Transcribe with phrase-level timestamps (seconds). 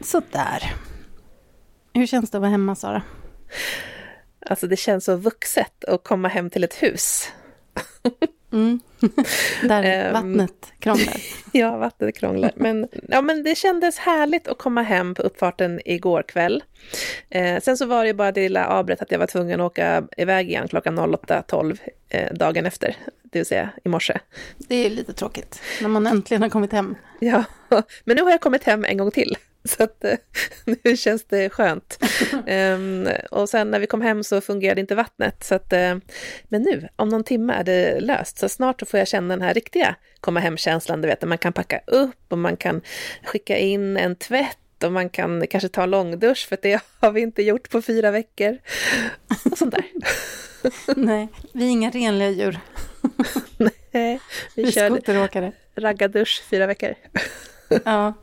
[0.00, 0.74] Sådär.
[1.94, 3.02] Hur känns det att vara hemma, Sara?
[4.46, 7.28] Alltså det känns så vuxet att komma hem till ett hus.
[8.54, 8.80] Mm.
[9.62, 10.12] Där Ehm.
[10.12, 11.16] vattnet krånglar.
[11.52, 12.52] Ja, vattnet krånglar.
[12.56, 16.62] Men, ja, men det kändes härligt att komma hem på uppfarten igår kväll.
[17.30, 20.04] Eh, sen så var det bara det lilla avbrott att jag var tvungen att åka
[20.16, 21.78] iväg igen klockan 08.12
[22.08, 24.18] eh, dagen efter, det vill säga i morse.
[24.58, 26.94] Det är lite tråkigt när man äntligen har kommit hem.
[27.20, 27.44] Ja,
[28.04, 29.36] men nu har jag kommit hem en gång till.
[29.68, 30.16] Så att eh,
[30.84, 31.98] nu känns det skönt.
[32.46, 35.44] Ehm, och sen när vi kom hem så fungerade inte vattnet.
[35.44, 35.96] Så att, eh,
[36.44, 38.38] men nu, om någon timme är det löst.
[38.38, 41.00] Så snart så får jag känna den här riktiga komma hem-känslan.
[41.00, 42.80] Du vet, man kan packa upp och man kan
[43.24, 47.20] skicka in en tvätt och man kan kanske ta en långdusch för det har vi
[47.20, 48.58] inte gjort på fyra veckor.
[49.50, 49.84] Och sånt där.
[50.96, 52.58] Nej, vi är inga renliga djur.
[53.56, 54.20] Nej,
[54.56, 56.94] vi Vi kör raggardusch fyra veckor.
[57.84, 58.14] Ja.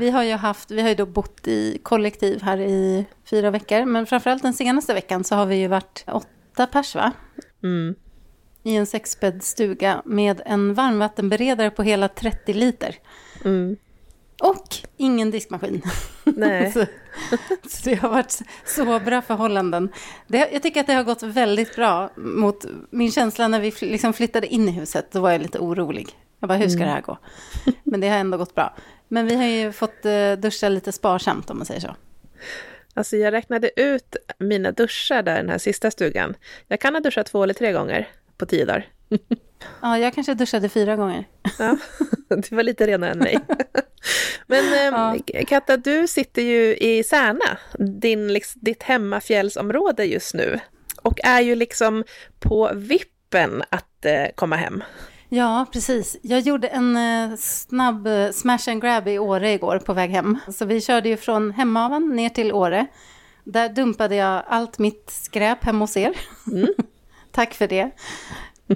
[0.00, 3.84] Vi har ju haft, vi har ju då bott i kollektiv här i fyra veckor.
[3.84, 7.12] Men framförallt den senaste veckan så har vi ju varit åtta pers va?
[7.62, 7.94] Mm.
[8.62, 12.96] I en sexbäddsstuga med en varmvattenberedare på hela 30 liter.
[13.44, 13.76] Mm.
[14.42, 15.82] Och ingen diskmaskin.
[16.24, 16.72] Nej.
[16.72, 16.86] så,
[17.68, 19.92] så det har varit så bra förhållanden.
[20.26, 24.12] Det, jag tycker att det har gått väldigt bra mot min känsla när vi liksom
[24.12, 25.12] flyttade in i huset.
[25.12, 26.08] Då var jag lite orolig.
[26.40, 27.18] Jag bara, hur ska det här gå?
[27.84, 28.74] Men det har ändå gått bra.
[29.12, 31.96] Men vi har ju fått eh, duscha lite sparsamt om man säger så.
[32.94, 36.34] Alltså jag räknade ut mina duschar där i den här sista stugan.
[36.68, 38.86] Jag kan ha duschat två eller tre gånger på tio dagar.
[39.82, 41.24] Ja, jag kanske duschade fyra gånger.
[41.58, 41.76] Ja,
[42.28, 43.38] du var lite renare än mig.
[44.46, 50.60] Men eh, Katta, du sitter ju i Särna, din, liksom, ditt hemmafjällsområde just nu.
[51.02, 52.04] Och är ju liksom
[52.38, 54.82] på vippen att eh, komma hem.
[55.32, 56.16] Ja, precis.
[56.22, 60.38] Jag gjorde en eh, snabb eh, smash and grab i Åre igår på väg hem.
[60.48, 62.86] Så vi körde ju från Hemavan ner till Åre.
[63.44, 66.12] Där dumpade jag allt mitt skräp hemma hos er.
[67.32, 67.90] Tack för det.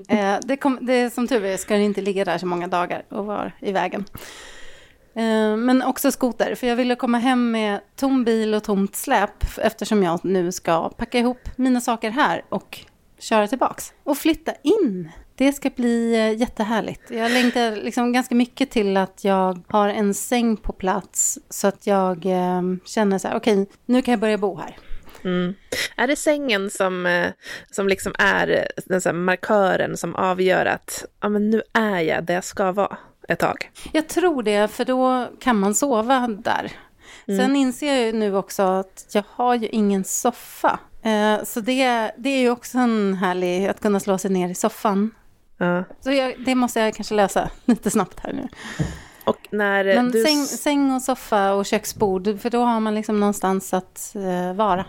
[0.08, 1.14] Eh, det, kom, det.
[1.14, 4.04] Som tur är ska det inte ligga där så många dagar och vara i vägen.
[5.14, 9.58] Eh, men också skoter, för jag ville komma hem med tom bil och tomt släp
[9.58, 12.80] eftersom jag nu ska packa ihop mina saker här och
[13.18, 13.92] köra tillbaks.
[14.04, 15.12] Och flytta in.
[15.36, 17.10] Det ska bli eh, jättehärligt.
[17.10, 21.86] Jag längtar liksom ganska mycket till att jag har en säng på plats så att
[21.86, 24.76] jag eh, känner så här, okej, nu kan jag börja bo här.
[25.24, 25.54] Mm.
[25.96, 27.28] Är det sängen som, eh,
[27.70, 32.34] som liksom är den så markören som avgör att ja, men nu är jag där
[32.34, 32.96] jag ska vara
[33.28, 33.70] ett tag?
[33.92, 36.72] Jag tror det, för då kan man sova där.
[37.26, 40.78] Sen inser jag ju nu också att jag har ju ingen soffa.
[41.02, 44.54] Eh, så det, det är ju också en härlig, att kunna slå sig ner i
[44.54, 45.10] soffan.
[45.58, 45.84] Ja.
[46.00, 48.48] Så jag, det måste jag kanske lösa lite snabbt här nu.
[49.24, 50.24] Och när Men du...
[50.24, 54.86] säng, säng och soffa och köksbord, för då har man liksom någonstans att eh, vara.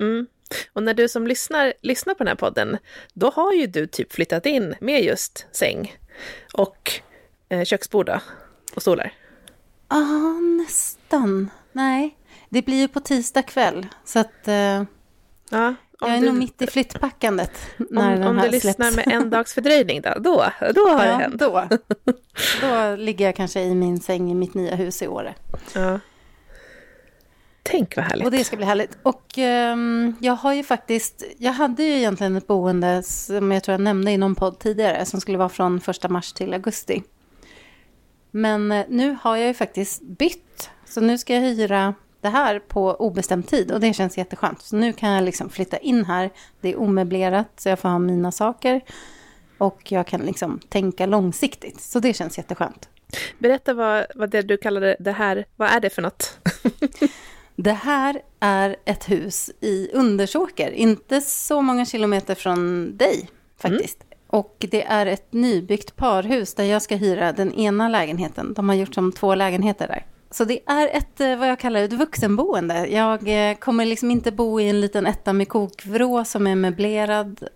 [0.00, 0.26] Mm.
[0.72, 2.78] Och när du som lyssnar, lyssnar på den här podden,
[3.14, 5.96] då har ju du typ flyttat in med just säng
[6.52, 6.92] och
[7.48, 8.20] eh, köksbord då,
[8.74, 9.12] och stolar.
[9.88, 11.50] Ja, ah, nästan.
[11.72, 12.16] Nej,
[12.48, 13.86] det blir ju på tisdag kväll.
[14.04, 14.82] Så att eh,
[15.50, 15.74] Ja,
[16.04, 17.50] om jag är du, nog mitt i flyttpackandet
[17.90, 18.64] när om, om du släpps.
[18.64, 20.44] lyssnar med en dags fördröjning då, då,
[20.74, 21.38] då har det ja, hänt.
[21.38, 21.68] då.
[22.60, 25.34] då ligger jag kanske i min säng i mitt nya hus i Åre.
[25.74, 26.00] Ja.
[27.66, 28.24] Tänk vad härligt.
[28.24, 28.98] Och det ska bli härligt.
[29.02, 33.72] Och ehm, jag har ju faktiskt, jag hade ju egentligen ett boende som jag tror
[33.72, 37.02] jag nämnde i någon podd tidigare, som skulle vara från första mars till augusti.
[38.30, 42.58] Men eh, nu har jag ju faktiskt bytt, så nu ska jag hyra det här
[42.58, 44.62] på obestämd tid och det känns jätteskönt.
[44.62, 46.30] Så nu kan jag liksom flytta in här,
[46.60, 48.80] det är omöblerat så jag får ha mina saker
[49.58, 51.80] och jag kan liksom tänka långsiktigt.
[51.80, 52.88] Så det känns jätteskönt.
[53.38, 56.38] Berätta vad, vad det du kallade det här, vad är det för något?
[57.56, 63.98] Det här är ett hus i Undersåker, inte så många kilometer från dig faktiskt.
[64.26, 68.54] Och det är ett nybyggt parhus där jag ska hyra den ena lägenheten.
[68.54, 70.06] De har gjort som två lägenheter där.
[70.34, 72.86] Så det är ett, eh, vad jag kallar ett vuxenboende.
[72.86, 77.48] Jag eh, kommer liksom inte bo i en liten etta med kokvrå som är möblerad.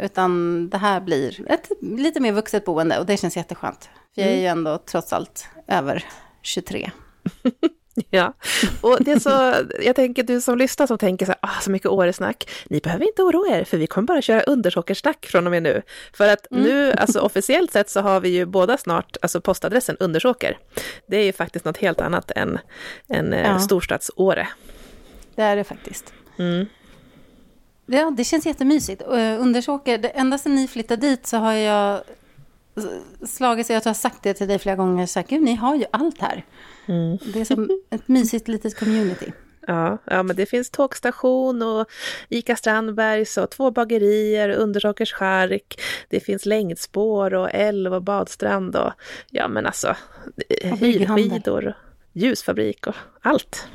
[0.00, 3.90] Utan det här blir ett lite mer vuxet boende och det känns jätteskönt.
[4.14, 6.04] För jag är ju ändå trots allt över
[6.42, 6.90] 23.
[8.10, 8.32] Ja,
[8.80, 11.70] och det är så, jag tänker du som lyssnar som tänker så här, ah, så
[11.70, 15.50] mycket Åresnack, ni behöver inte oroa er, för vi kommer bara köra undersåkersnack från och
[15.50, 15.82] med nu.
[16.12, 20.58] För att nu, alltså officiellt sett så har vi ju båda snart, alltså postadressen Undersåker.
[21.06, 22.58] Det är ju faktiskt något helt annat än,
[23.08, 23.38] än Ja.
[23.38, 23.58] ja.
[23.58, 24.48] storstads-Åre.
[25.34, 26.12] Det är det faktiskt.
[26.38, 26.66] Mm.
[27.86, 29.02] Ja, det känns jättemysigt.
[29.02, 32.00] Eh, Undersåker, det, ända sedan ni flyttade dit så har jag
[33.26, 35.06] slagit sig jag har sagt det till dig flera gånger.
[35.06, 36.44] Så här, Gud, ni har ju allt här.
[36.86, 37.18] Mm.
[37.32, 39.32] Det är som ett mysigt litet community.
[39.66, 41.86] Ja, ja, men det finns tågstation och
[42.28, 48.92] Ica Strandbergs och två bagerier, Undersåkers chark, det finns längdspår och älv och badstrand och
[49.30, 49.96] ja men alltså
[50.60, 51.74] hyrskidor,
[52.12, 53.66] ljusfabrik och allt.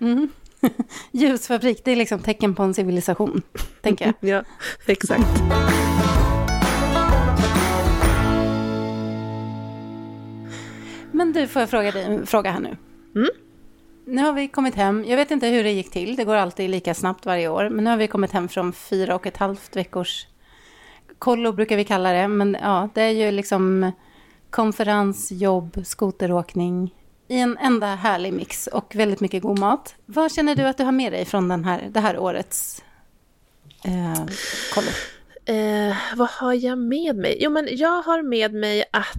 [0.00, 0.28] Mm.
[1.12, 3.42] ljusfabrik, det är liksom tecken på en civilisation,
[3.80, 4.14] tänker jag.
[4.30, 4.44] ja,
[4.86, 5.42] exakt.
[11.20, 12.76] Men du, får jag fråga dig en fråga här nu?
[13.14, 13.30] Mm?
[14.06, 15.04] Nu har vi kommit hem.
[15.04, 16.16] Jag vet inte hur det gick till.
[16.16, 17.68] Det går alltid lika snabbt varje år.
[17.68, 20.26] Men nu har vi kommit hem från fyra och ett halvt veckors
[21.18, 22.28] kollo brukar vi kalla det.
[22.28, 23.92] Men ja, det är ju liksom
[24.50, 26.94] konferens, jobb, skoteråkning
[27.28, 29.94] i en enda härlig mix och väldigt mycket god mat.
[30.06, 32.82] Vad känner du att du har med dig från den här, det här årets
[33.84, 34.24] eh,
[34.74, 34.90] kollo?
[35.44, 37.38] Eh, vad har jag med mig?
[37.40, 39.16] Jo, men jag har med mig att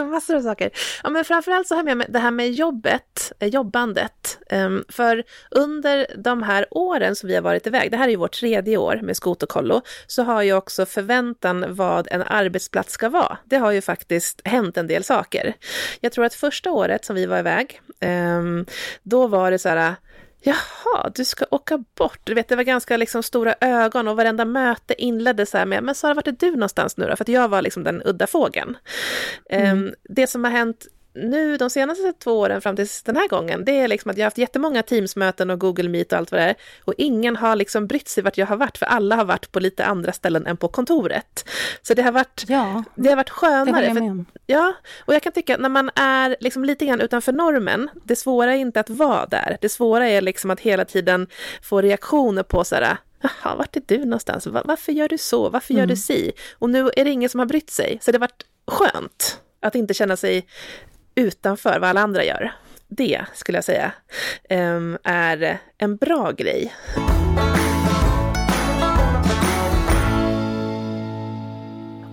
[0.00, 0.70] ja, massor av saker.
[1.02, 4.38] Ja, men framförallt så har jag med mig det här med jobbet, eh, jobbandet.
[4.50, 8.16] Ehm, för under de här åren som vi har varit iväg, det här är ju
[8.16, 13.38] vårt tredje år med Skotokollo, så har ju också förväntan vad en arbetsplats ska vara.
[13.44, 15.54] Det har ju faktiskt hänt en del saker.
[16.00, 18.66] Jag tror att första året som vi var iväg, ehm,
[19.02, 19.94] då var det så här,
[20.42, 22.20] Jaha, du ska åka bort.
[22.24, 25.82] Du vet, det var ganska liksom stora ögon och varenda möte inleddes så här med,
[25.82, 27.16] men Sara, vart är du någonstans nu då?
[27.16, 28.76] För att jag var liksom den udda fågeln.
[29.50, 29.78] Mm.
[29.78, 30.86] Um, det som har hänt
[31.20, 34.22] nu de senaste två åren fram till den här gången, det är liksom att jag
[34.22, 36.54] har haft jättemånga Teams-möten och Google Meet och allt vad det är.
[36.84, 39.60] Och ingen har liksom brytt sig vart jag har varit, för alla har varit på
[39.60, 41.48] lite andra ställen än på kontoret.
[41.82, 43.86] Så det har varit, ja, det har varit skönare.
[43.86, 44.72] Det för, ja,
[45.04, 48.54] och jag kan tycka att när man är liksom lite grann utanför normen, det svåra
[48.54, 49.58] är inte att vara där.
[49.60, 51.26] Det svåra är liksom att hela tiden
[51.62, 54.46] få reaktioner på så här, Jaha, vart är du någonstans?
[54.46, 55.48] Varför gör du så?
[55.48, 55.88] Varför gör mm.
[55.88, 56.32] du si?
[56.58, 59.74] Och nu är det ingen som har brytt sig, så det har varit skönt att
[59.74, 60.46] inte känna sig
[61.20, 62.52] utanför vad alla andra gör.
[62.88, 63.92] Det skulle jag säga
[64.48, 66.74] ehm, är en bra grej.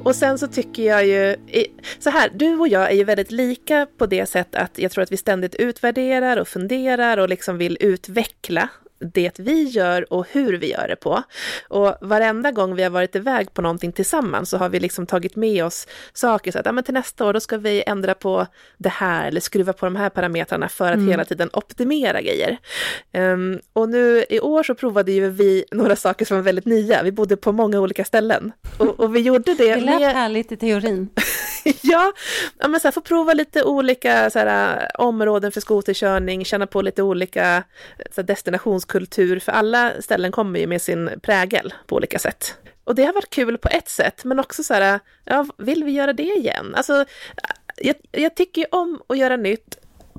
[0.03, 1.35] Och sen så tycker jag ju,
[1.99, 5.03] så här, du och jag är ju väldigt lika på det sätt att jag tror
[5.03, 10.53] att vi ständigt utvärderar och funderar och liksom vill utveckla det vi gör och hur
[10.53, 11.23] vi gör det på.
[11.67, 15.35] Och varenda gång vi har varit iväg på någonting tillsammans så har vi liksom tagit
[15.35, 18.47] med oss saker så att ja, men till nästa år då ska vi ändra på
[18.77, 21.07] det här eller skruva på de här parametrarna för att mm.
[21.07, 22.57] hela tiden optimera grejer.
[23.13, 27.03] Um, och nu i år så provade ju vi några saker som var väldigt nya.
[27.03, 29.67] Vi bodde på många olika ställen och, och vi gjorde det.
[29.77, 30.13] Det lät med...
[30.13, 31.09] härligt i teorin.
[31.81, 32.13] ja,
[32.59, 36.81] ja, men så här, få prova lite olika så här, områden för skoterkörning, känna på
[36.81, 37.63] lite olika
[38.15, 38.23] så här,
[38.87, 42.57] destinationskultur, för alla ställen kommer ju med sin prägel på olika sätt.
[42.83, 45.91] Och det har varit kul på ett sätt, men också så här, ja, vill vi
[45.91, 46.75] göra det igen?
[46.75, 47.05] Alltså,
[47.77, 49.77] jag, jag tycker ju om att göra nytt,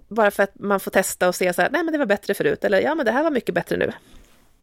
[0.09, 2.35] bara för att man får testa och se så här, nej men det var bättre
[2.35, 3.93] förut, eller ja men det här var mycket bättre nu.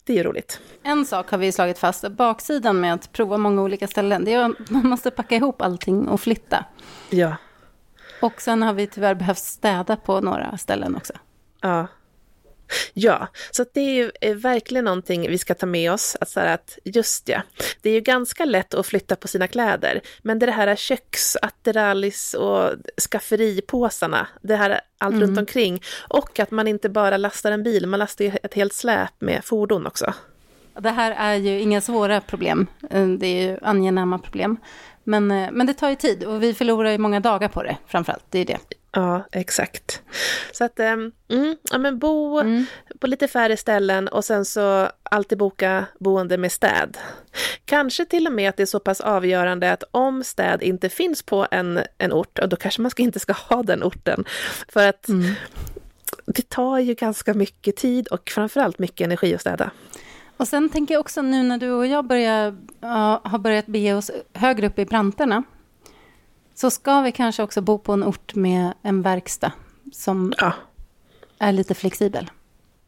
[0.03, 0.59] Det är ju roligt.
[0.83, 4.45] En sak har vi slagit fast, baksidan med att prova många olika ställen, det är
[4.45, 6.65] att man måste packa ihop allting och flytta.
[7.09, 7.35] Ja.
[8.21, 11.13] Och sen har vi tyvärr behövt städa på några ställen också.
[11.61, 11.87] Ja.
[12.93, 16.17] Ja, så det är ju är verkligen någonting vi ska ta med oss.
[16.21, 17.41] Att, så att just ja,
[17.81, 22.33] det är ju ganska lätt att flytta på sina kläder, men det, det här köksatteralis
[22.33, 22.71] och
[23.11, 25.27] skafferipåsarna, det här allt mm.
[25.27, 25.81] runt omkring.
[26.07, 29.45] Och att man inte bara lastar en bil, man lastar ju ett helt släp med
[29.45, 30.13] fordon också.
[30.79, 32.67] Det här är ju inga svåra problem,
[33.19, 34.57] det är ju angenäma problem.
[35.05, 37.77] Men, eh, men det tar ju tid och vi förlorar ju många dagar på det
[37.87, 38.59] framförallt, det är det.
[38.95, 40.01] Ja, exakt.
[40.51, 42.65] Så att, ehm, mm, ja men bo mm.
[42.99, 46.97] på lite färre ställen och sen så alltid boka boende med städ.
[47.65, 51.23] Kanske till och med att det är så pass avgörande att om städ inte finns
[51.23, 54.25] på en, en ort, då kanske man ska inte ska ha den orten.
[54.69, 55.33] För att mm.
[56.25, 59.71] det tar ju ganska mycket tid och framförallt mycket energi att städa.
[60.37, 62.47] Och sen tänker jag också nu när du och jag börjar,
[62.83, 65.43] uh, har börjat bege oss högre upp i branterna,
[66.55, 69.51] så ska vi kanske också bo på en ort med en verkstad
[69.93, 70.53] som ja.
[71.39, 72.31] är lite flexibel.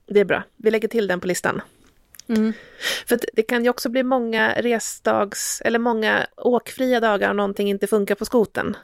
[0.07, 0.43] Det är bra.
[0.55, 1.61] Vi lägger till den på listan.
[2.27, 2.53] Mm.
[3.07, 7.87] För det kan ju också bli många resdags eller många åkfria dagar om någonting inte
[7.87, 8.77] funkar på skoten.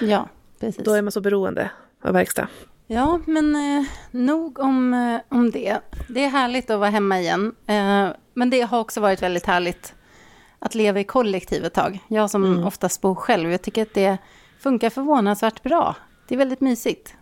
[0.00, 0.28] Ja,
[0.60, 0.84] precis.
[0.84, 1.70] Då är man så beroende
[2.02, 2.48] av verkstad.
[2.86, 5.78] Ja, men eh, nog om, eh, om det.
[6.08, 7.54] Det är härligt att vara hemma igen.
[7.66, 9.94] Eh, men det har också varit väldigt härligt
[10.58, 11.98] att leva i kollektiv ett tag.
[12.08, 12.64] Jag som mm.
[12.64, 14.18] oftast bor själv, jag tycker att det
[14.60, 15.94] funkar förvånansvärt bra.
[16.28, 17.14] Det är väldigt mysigt.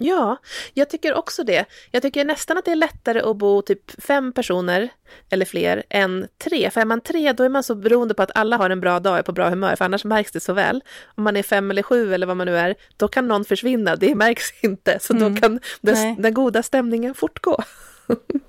[0.00, 0.36] Ja,
[0.74, 1.64] jag tycker också det.
[1.90, 4.88] Jag tycker nästan att det är lättare att bo typ fem personer
[5.30, 6.70] eller fler än tre.
[6.70, 9.00] För är man tre, då är man så beroende på att alla har en bra
[9.00, 10.82] dag och är på bra humör, för annars märks det så väl.
[11.14, 13.96] Om man är fem eller sju eller vad man nu är, då kan någon försvinna,
[13.96, 14.98] det märks inte.
[15.00, 15.34] Så mm.
[15.34, 17.62] då kan den, den goda stämningen fortgå.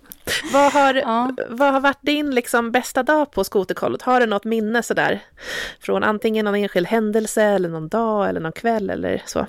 [0.54, 1.32] vad, har, ja.
[1.50, 4.02] vad har varit din liksom bästa dag på skoterkollot?
[4.02, 5.24] Har du något minne sådär?
[5.80, 9.46] Från antingen någon enskild händelse eller någon dag eller någon kväll eller så?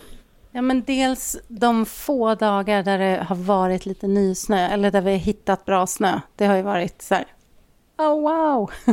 [0.53, 5.11] Ja, men dels de få dagar där det har varit lite nysnö, eller där vi
[5.11, 6.21] har hittat bra snö.
[6.37, 7.27] Det har ju varit så här,
[7.99, 8.71] oh wow!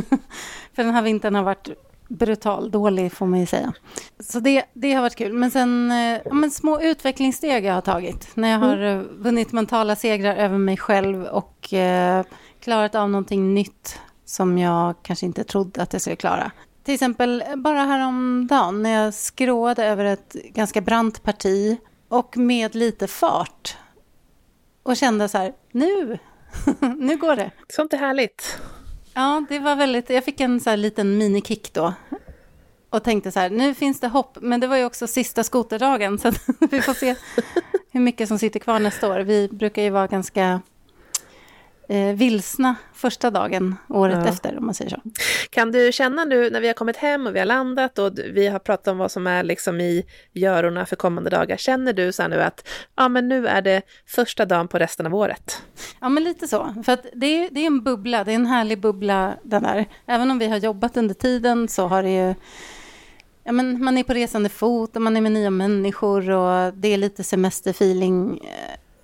[0.74, 1.68] För den här vintern har varit
[2.08, 3.72] brutal dålig, får man ju säga.
[4.20, 5.32] Så det, det har varit kul.
[5.32, 8.36] Men sen eh, ja, men små utvecklingssteg jag har tagit.
[8.36, 9.00] När jag har mm.
[9.00, 12.24] Eh, vunnit mentala segrar över mig själv och eh,
[12.60, 16.50] klarat av någonting nytt som jag kanske inte trodde att jag skulle klara.
[16.84, 23.06] Till exempel bara häromdagen när jag skråade över ett ganska brant parti och med lite
[23.06, 23.76] fart.
[24.82, 26.18] Och kände så här, nu,
[26.98, 27.50] nu går det.
[27.68, 28.58] Sånt är härligt.
[29.18, 31.94] Ja, det var väldigt, jag fick en så här liten minikick då.
[32.90, 34.38] Och tänkte så här, nu finns det hopp.
[34.40, 36.32] Men det var ju också sista skoterdagen, så
[36.70, 37.14] vi får se
[37.90, 39.20] hur mycket som sitter kvar nästa år.
[39.20, 40.60] Vi brukar ju vara ganska
[41.88, 44.28] eh, vilsna första dagen året ja.
[44.28, 45.00] efter, om man säger så.
[45.50, 48.48] Kan du känna nu när vi har kommit hem och vi har landat och vi
[48.48, 52.28] har pratat om vad som är liksom i görorna för kommande dagar, känner du så
[52.28, 55.62] nu att ja, men nu är det första dagen på resten av året?
[56.00, 56.82] Ja, men lite så.
[56.84, 59.86] För att det är, det är en bubbla, det är en härlig bubbla den där.
[60.06, 62.34] Även om vi har jobbat under tiden så har det ju
[63.44, 66.88] Ja, men man är på resande fot och man är med nya människor och det
[66.88, 68.40] är lite semesterfeeling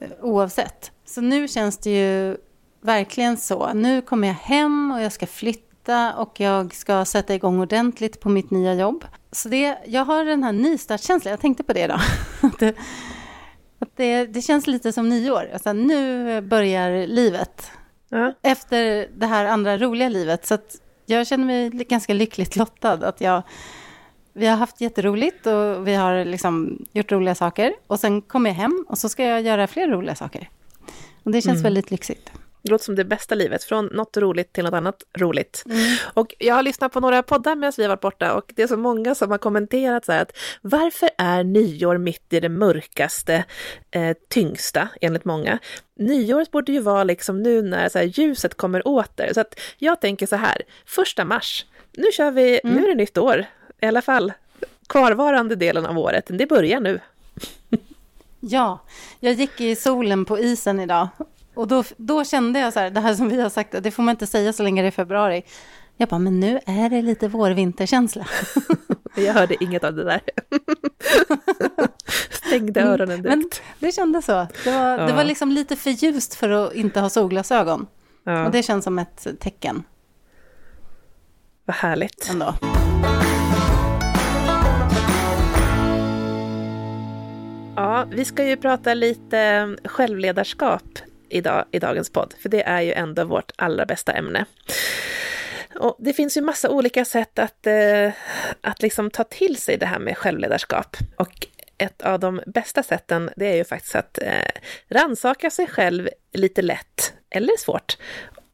[0.01, 0.93] eh, oavsett.
[1.05, 2.37] Så nu känns det ju
[2.85, 3.73] verkligen så.
[3.73, 8.29] Nu kommer jag hem och jag ska flytta och jag ska sätta igång ordentligt på
[8.29, 9.05] mitt nya jobb.
[9.33, 12.01] Så det, jag har den här nystartskänslan, jag tänkte på det idag.
[12.43, 12.75] att det,
[13.79, 15.51] att det, det, känns lite som nyår.
[15.53, 17.71] Alltså, nu börjar livet.
[18.09, 18.35] Ja.
[18.43, 20.47] Efter det här andra roliga livet.
[20.47, 20.59] Så
[21.07, 23.09] jag känner mig ganska lyckligt lottad.
[23.09, 23.43] Att jag,
[24.33, 27.75] vi har haft jätteroligt och vi har liksom gjort roliga saker.
[27.87, 30.49] Och sen kommer jag hem och så ska jag göra fler roliga saker.
[31.23, 31.63] Och det känns mm.
[31.63, 32.31] väldigt lyxigt.
[32.65, 35.63] Det låter som det bästa livet, från något roligt till något annat roligt.
[35.67, 35.97] Mm.
[36.15, 38.67] Och jag har lyssnat på några poddar medan vi har varit borta och det är
[38.67, 43.45] så många som har kommenterat så här att varför är nyår mitt i det mörkaste,
[43.91, 45.59] eh, tyngsta, enligt många?
[45.97, 49.33] Nyåret borde ju vara liksom nu när så här, ljuset kommer åter.
[49.35, 52.77] Så att jag tänker så här, första mars, nu kör vi, mm.
[52.77, 53.47] nu är det nytt år,
[53.81, 54.33] i alla fall
[54.89, 57.01] kvarvarande delen av året, det börjar nu.
[58.41, 58.79] Ja,
[59.21, 61.09] jag gick i solen på isen idag
[61.55, 64.03] och då, då kände jag så här, det här som vi har sagt, det får
[64.03, 65.43] man inte säga så länge det är februari.
[65.97, 68.27] Jag bara, men nu är det lite vår-vinterkänsla.
[69.17, 70.21] jag hörde inget av det där.
[72.31, 73.37] Stängde mm, öronen direkt.
[73.37, 74.47] Men det kändes så.
[74.65, 75.07] Det var, ja.
[75.07, 77.87] det var liksom lite för ljust för att inte ha solglasögon.
[78.25, 78.47] Ja.
[78.47, 79.83] Och det känns som ett tecken.
[81.65, 82.29] Vad härligt.
[82.31, 82.55] Ändå.
[87.77, 90.83] Ja, vi ska ju prata lite självledarskap
[91.35, 94.45] idag, i dagens podd, för det är ju ändå vårt allra bästa ämne.
[95.79, 98.13] Och det finns ju massa olika sätt att, eh,
[98.61, 100.97] att liksom ta till sig det här med självledarskap.
[101.17, 101.47] Och
[101.79, 104.51] ett av de bästa sätten, det är ju faktiskt att eh,
[104.89, 107.97] ransaka sig själv lite lätt, eller svårt,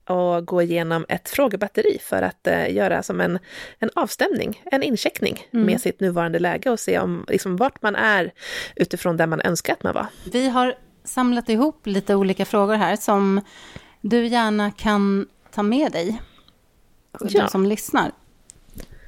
[0.04, 3.38] och gå igenom ett frågebatteri för att eh, göra som en,
[3.78, 5.66] en avstämning, en incheckning mm.
[5.66, 8.32] med sitt nuvarande läge och se om, liksom, vart man är
[8.76, 10.06] utifrån där man önskar att man var.
[10.32, 13.40] Vi har samlat ihop lite olika frågor här som
[14.00, 16.22] du gärna kan ta med dig,
[17.20, 17.48] ja.
[17.48, 18.12] som lyssnar.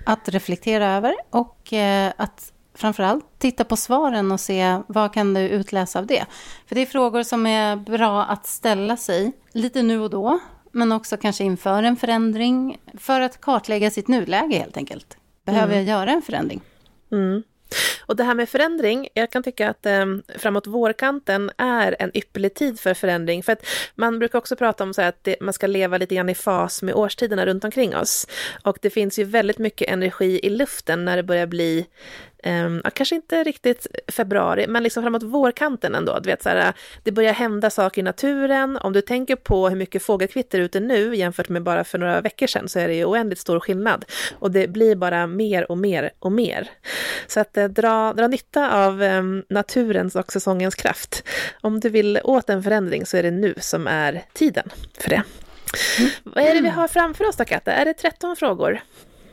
[0.06, 5.40] Att reflektera över och eh, att framförallt titta på svaren och se vad kan du
[5.40, 6.26] utläsa av det.
[6.66, 10.38] För det är frågor som är bra att ställa sig lite nu och då,
[10.72, 15.16] men också kanske inför en förändring, för att kartlägga sitt nuläge helt enkelt.
[15.44, 15.86] Behöver mm.
[15.86, 16.60] jag göra en förändring?
[17.12, 17.42] Mm.
[18.06, 20.06] Och det här med förändring, jag kan tycka att eh,
[20.38, 23.42] framåt vårkanten är en ypperlig tid för förändring.
[23.42, 26.28] För att man brukar också prata om så att det, man ska leva lite grann
[26.28, 28.26] i fas med årstiderna runt omkring oss.
[28.64, 31.86] Och det finns ju väldigt mycket energi i luften när det börjar bli
[32.46, 36.18] Um, kanske inte riktigt februari, men liksom framåt vårkanten ändå.
[36.18, 36.72] Du vet, så här,
[37.02, 38.76] det börjar hända saker i naturen.
[38.76, 42.46] Om du tänker på hur mycket fågelkvitter ute nu jämfört med bara för några veckor
[42.46, 44.04] sedan så är det ju oändligt stor skillnad.
[44.38, 46.70] Och det blir bara mer och mer och mer.
[47.26, 51.28] Så att eh, dra, dra nytta av eh, naturens och säsongens kraft.
[51.60, 55.22] Om du vill åt en förändring så är det nu som är tiden för det.
[55.98, 56.10] Mm.
[56.22, 57.72] Vad är det vi har framför oss då, Katta?
[57.72, 58.80] Är det 13 frågor?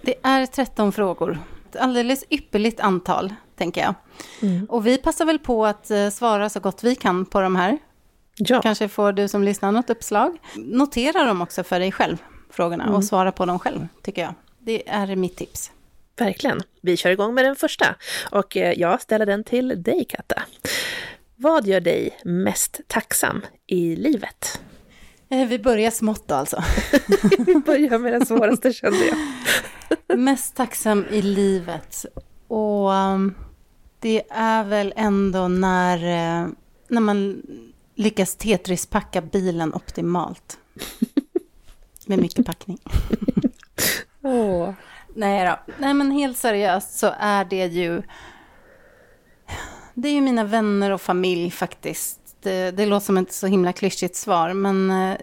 [0.02, 3.34] Det är 13 frågor ett alldeles ypperligt antal.
[3.56, 3.94] tänker jag.
[4.42, 4.66] Mm.
[4.70, 7.78] Och vi passar väl på att eh, svara så gott vi kan på de här.
[8.36, 8.62] Ja.
[8.62, 10.38] Kanske får du som lyssnar något uppslag.
[10.56, 12.18] Notera dem också för dig själv,
[12.50, 12.96] frågorna, mm.
[12.96, 14.34] och svara på dem själv, tycker jag.
[14.60, 15.72] Det är mitt tips.
[16.18, 16.62] Verkligen.
[16.82, 17.96] Vi kör igång med den första
[18.32, 20.44] och eh, jag ställer den till dig, Katta.
[21.36, 24.62] Vad gör dig mest tacksam i livet?
[25.30, 26.64] Eh, vi börjar smått då alltså.
[27.38, 29.18] vi börjar med den svåraste kände jag.
[30.16, 32.06] Mest tacksam i livet.
[32.48, 33.36] Och um,
[34.00, 36.48] det är väl ändå när, eh,
[36.88, 37.42] när man
[37.96, 40.58] lyckas Tetris-packa bilen optimalt.
[42.06, 42.80] Med mycket packning.
[44.22, 44.74] Åh.
[45.16, 45.74] Nej då.
[45.78, 48.02] Nej men helt seriöst så är det ju...
[49.94, 52.20] Det är ju mina vänner och familj faktiskt.
[52.42, 55.18] Det, det låter som ett så himla klyschigt svar, men eh,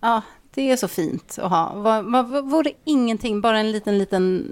[0.00, 0.22] ja,
[0.54, 1.72] det är så fint att ha.
[1.74, 4.50] Vad, vore ingenting, bara en liten, liten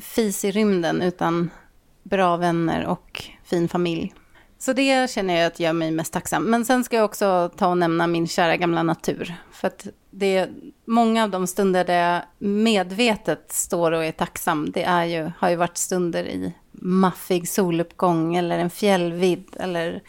[0.00, 1.50] fis i rymden utan
[2.02, 4.14] bra vänner och fin familj.
[4.58, 6.44] Så det känner jag att gör mig mest tacksam.
[6.44, 9.34] Men sen ska jag också ta och nämna min kära gamla natur.
[9.52, 10.50] För att det är
[10.84, 15.50] många av de stunder där jag medvetet står och är tacksam, det är ju, har
[15.50, 20.02] ju varit stunder i maffig soluppgång eller en fjällvidd eller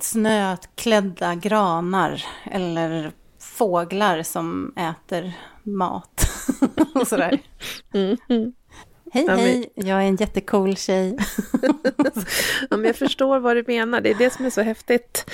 [0.00, 6.28] snöklädda granar eller fåglar som äter mat
[6.94, 7.38] och sådär.
[7.94, 8.52] Mm, mm.
[9.12, 11.16] Hej, ja, hej, jag är en jättecool tjej.
[12.70, 15.30] ja, men jag förstår vad du menar, det är det som är så häftigt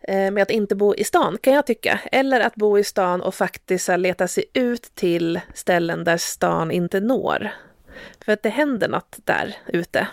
[0.00, 2.00] eh, med att inte bo i stan, kan jag tycka.
[2.12, 7.00] Eller att bo i stan och faktiskt leta sig ut till ställen där stan inte
[7.00, 7.50] når.
[8.24, 10.08] För att det händer något där ute.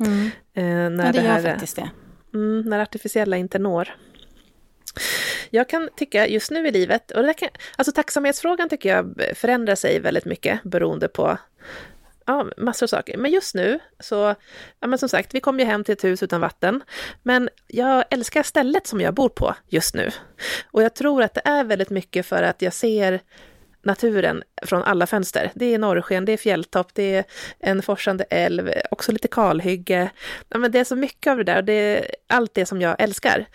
[0.00, 0.30] Mm.
[0.54, 1.90] Eh, när ja, det, det här, gör faktiskt det.
[2.34, 3.94] Mm, när artificiella inte når.
[5.50, 9.74] Jag kan tycka just nu i livet, och det kan, alltså tacksamhetsfrågan tycker jag förändrar
[9.74, 11.38] sig väldigt mycket beroende på
[12.26, 13.16] ja, massor av saker.
[13.16, 14.34] Men just nu så,
[14.80, 16.82] ja men som sagt, vi kom ju hem till ett hus utan vatten.
[17.22, 20.10] Men jag älskar stället som jag bor på just nu.
[20.70, 23.20] Och jag tror att det är väldigt mycket för att jag ser
[23.84, 25.52] naturen från alla fönster.
[25.54, 27.24] Det är norrsken, det är fjälltopp, det är
[27.60, 30.10] en forsande älv, också lite kalhygge.
[30.48, 32.80] Ja, men det är så mycket av det där och det är allt det som
[32.80, 33.46] jag älskar.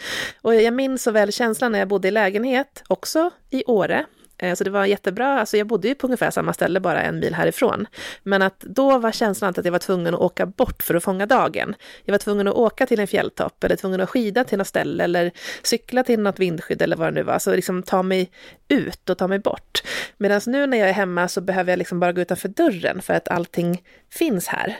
[0.41, 4.05] Och jag minns så väl känslan när jag bodde i lägenhet, också i Åre,
[4.39, 7.19] Eh, så det var jättebra, alltså jag bodde ju på ungefär samma ställe, bara en
[7.19, 7.87] mil härifrån.
[8.23, 11.25] Men att då var känslan att jag var tvungen att åka bort för att fånga
[11.25, 11.75] dagen.
[12.05, 15.03] Jag var tvungen att åka till en fjälltopp, eller tvungen att skida till något ställe,
[15.03, 15.31] eller
[15.63, 17.39] cykla till något vindskydd eller vad det nu var.
[17.39, 18.31] Så liksom ta mig
[18.67, 19.83] ut och ta mig bort.
[20.17, 23.13] Medan nu när jag är hemma så behöver jag liksom bara gå utanför dörren för
[23.13, 24.77] att allting finns här.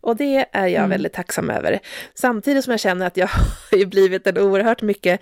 [0.00, 0.90] Och det är jag mm.
[0.90, 1.78] väldigt tacksam över.
[2.14, 3.26] Samtidigt som jag känner att jag
[3.70, 5.20] har blivit en oerhört mycket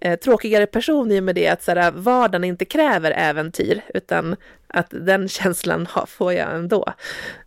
[0.00, 4.36] eh, tråkigare person i och med det att så här, vardagen inte kräver äventyr, utan
[4.68, 6.92] att den känslan ha, får jag ändå.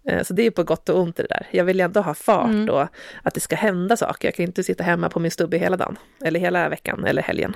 [0.05, 1.47] Eh, så det är på gott och ont det där.
[1.51, 2.69] Jag vill ändå ha fart mm.
[2.69, 2.87] och
[3.23, 4.27] att det ska hända saker.
[4.27, 7.55] Jag kan inte sitta hemma på min stubbe hela dagen, eller hela veckan, eller helgen.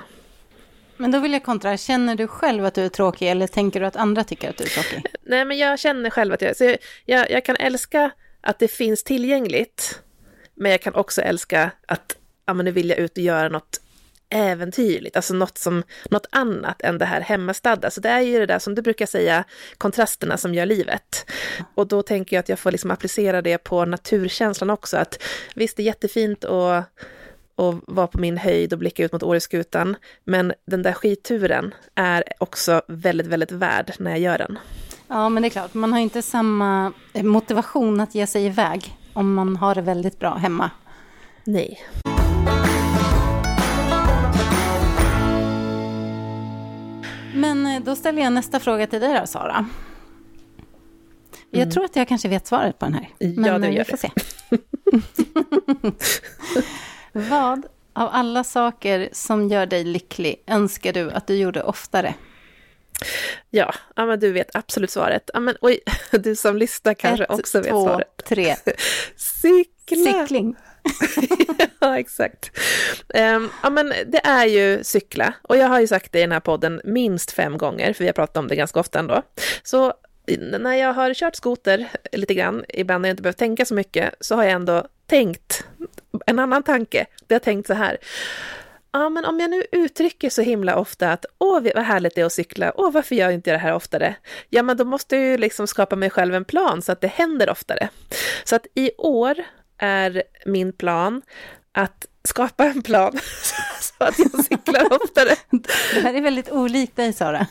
[0.96, 3.86] Men då vill jag kontra, känner du själv att du är tråkig eller tänker du
[3.86, 5.06] att andra tycker att du är tråkig?
[5.22, 8.10] Nej, men jag känner själv att jag, så jag, jag kan älska
[8.44, 10.00] att det finns tillgängligt.
[10.54, 13.80] Men jag kan också älska att ja, men nu vill jag ut och göra något
[14.28, 17.90] äventyrligt, alltså något, som, något annat än det här hemmastadda.
[17.90, 19.44] Så det är ju det där som du brukar säga,
[19.78, 21.26] kontrasterna som gör livet.
[21.74, 25.22] Och då tänker jag att jag får liksom applicera det på naturkänslan också, att
[25.54, 26.84] visst det är jättefint att
[27.56, 29.96] och vara på min höjd och blicka ut mot Åreskutan.
[30.24, 34.58] Men den där skituren är också väldigt, väldigt värd när jag gör den.
[35.14, 39.34] Ja, men det är klart, man har inte samma motivation att ge sig iväg om
[39.34, 40.70] man har det väldigt bra hemma.
[41.44, 41.82] Nej.
[47.34, 49.66] Men eh, då ställer jag nästa fråga till dig då, Sara.
[51.50, 51.70] Jag mm.
[51.70, 53.08] tror att jag kanske vet svaret på den här.
[53.18, 54.10] Men ja, det eh, gör vi får se.
[57.30, 62.14] Vad av alla saker som gör dig lycklig önskar du att du gjorde oftare?
[63.50, 65.30] Ja, ja men du vet absolut svaret.
[65.34, 68.24] Ja, men, oj, du som lyssnar kanske Ett, också vet två, svaret.
[68.24, 68.56] tre.
[69.16, 70.12] Cykla!
[70.12, 70.56] Cykling.
[71.80, 72.50] ja, exakt.
[73.14, 75.34] Um, ja, men det är ju cykla.
[75.42, 78.08] Och jag har ju sagt det i den här podden minst fem gånger, för vi
[78.08, 79.22] har pratat om det ganska ofta ändå.
[79.62, 79.94] Så
[80.58, 84.14] när jag har kört skoter lite grann, ibland när jag inte behövt tänka så mycket,
[84.20, 85.64] så har jag ändå tänkt
[86.26, 87.06] en annan tanke.
[87.28, 87.96] Jag har tänkt så här.
[88.94, 92.24] Ja, men om jag nu uttrycker så himla ofta att åh, vad härligt det är
[92.24, 94.14] att cykla, åh, varför gör jag inte det här oftare?
[94.48, 97.06] Ja, men då måste jag ju liksom skapa mig själv en plan så att det
[97.06, 97.88] händer oftare.
[98.44, 99.36] Så att i år
[99.78, 101.22] är min plan
[101.72, 103.18] att skapa en plan
[103.98, 105.36] så att jag cyklar oftare.
[105.94, 107.46] Det här är väldigt olikt dig, Sara.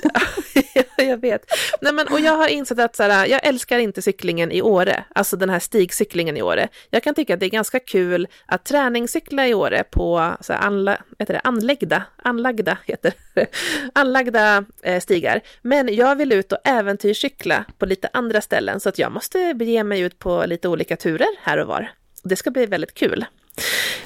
[0.74, 1.46] ja, jag vet.
[1.82, 5.04] Nej, men, och jag har insett att så här, jag älskar inte cyklingen i Åre,
[5.16, 6.68] alltså den här stigcyklingen i Åre.
[6.90, 10.60] Jag kan tycka att det är ganska kul att träningscykla i Åre på så här,
[10.60, 13.48] anla, heter det, anläggda, anlagda, heter det,
[13.94, 15.42] anlagda eh, stigar.
[15.62, 19.84] Men jag vill ut och äventyrscykla på lite andra ställen så att jag måste bege
[19.84, 21.92] mig ut på lite olika turer här och var.
[22.24, 23.26] Det ska bli väldigt kul.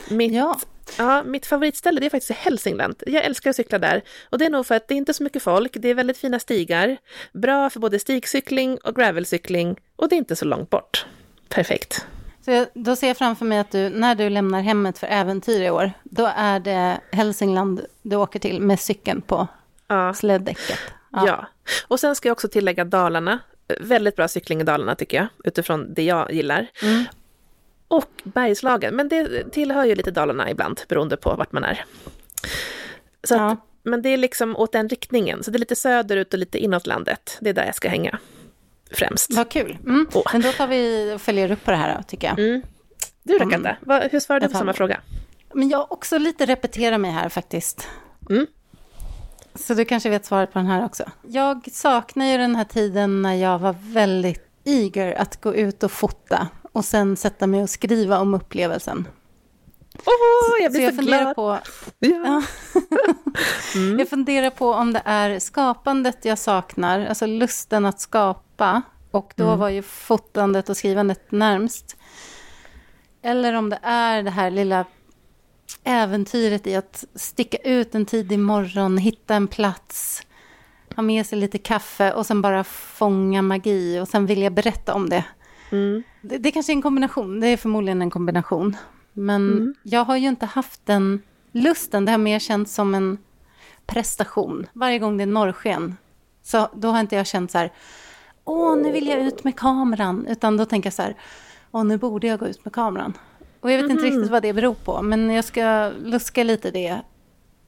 [0.10, 0.60] Mitt, ja.
[0.98, 3.04] Ja, mitt favoritställe det är faktiskt Hälsingland.
[3.06, 4.02] Jag älskar att cykla där.
[4.30, 6.18] Och det är nog för att det är inte så mycket folk, det är väldigt
[6.18, 6.98] fina stigar.
[7.34, 11.06] Bra för både stigcykling och gravelcykling och det är inte så långt bort.
[11.50, 12.06] Perfekt.
[12.46, 15.62] Så jag, då ser jag framför mig att du, när du lämnar hemmet för äventyr
[15.62, 19.48] i år, då är det Hälsingland du åker till med cykeln på
[19.88, 20.14] ja.
[20.14, 20.80] släddäcket.
[21.12, 21.28] Ja.
[21.28, 21.48] ja.
[21.88, 23.40] och sen ska jag också tillägga Dalarna.
[23.80, 26.68] Väldigt bra cykling i Dalarna tycker jag, utifrån det jag gillar.
[26.82, 27.06] Mm
[27.88, 28.96] och Bergslagen.
[28.96, 31.86] Men det tillhör ju lite Dalarna ibland, beroende på vart man är.
[33.24, 33.52] Så ja.
[33.52, 36.58] att, men det är liksom åt den riktningen, så det är lite söderut och lite
[36.58, 37.38] inåt landet.
[37.42, 38.20] Det är där jag ska hänga
[38.92, 39.34] främst.
[39.34, 39.78] Vad kul.
[39.86, 40.08] Mm.
[40.14, 40.24] Oh.
[40.34, 42.40] Men då tar vi och följer upp på det här, tycker jag.
[42.40, 42.62] Mm.
[43.24, 43.44] Du då?
[43.44, 43.66] Mm.
[44.12, 45.02] Hur svarar du på samma fråga?
[45.54, 47.88] Men jag också lite repeterar mig här faktiskt.
[48.30, 48.48] Mm.
[49.56, 51.04] Så du kanske vet svaret på den här också.
[51.28, 55.92] Jag saknar ju den här tiden när jag var väldigt eager att gå ut och
[55.92, 56.48] fota
[56.78, 59.08] och sen sätta mig och skriva om upplevelsen.
[60.06, 61.36] Oh, jag blir så, så jag funderar glad.
[61.36, 61.60] På,
[62.00, 62.42] ja.
[63.76, 64.00] mm.
[64.00, 68.82] Jag funderar på om det är skapandet jag saknar, alltså lusten att skapa.
[69.12, 69.60] Och då mm.
[69.60, 71.98] var ju fotandet och skrivandet närmst.
[73.22, 74.86] Eller om det är det här lilla
[75.84, 80.22] äventyret i att sticka ut en tidig morgon, hitta en plats,
[80.96, 84.94] ha med sig lite kaffe och sen bara fånga magi och sen vill jag berätta
[84.94, 85.24] om det.
[85.70, 86.04] Mm.
[86.22, 88.76] Det, det kanske är en kombination, det är förmodligen en kombination.
[89.14, 89.76] Men mm.
[89.84, 93.18] jag har ju inte haft den lusten, det har mer känts som en
[93.86, 94.68] prestation.
[94.74, 95.98] Varje gång det är norrsken,
[96.44, 97.72] så då har inte jag känt så här,
[98.44, 101.16] åh, nu vill jag ut med kameran, utan då tänker jag så här,
[101.72, 103.14] åh, nu borde jag gå ut med kameran.
[103.60, 103.98] Och jag vet mm.
[103.98, 107.02] inte riktigt vad det beror på, men jag ska luska lite det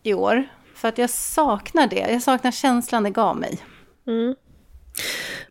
[0.03, 0.47] i år.
[0.75, 3.59] För att jag saknar det, jag saknar känslan det gav mig.
[4.07, 4.35] Mm.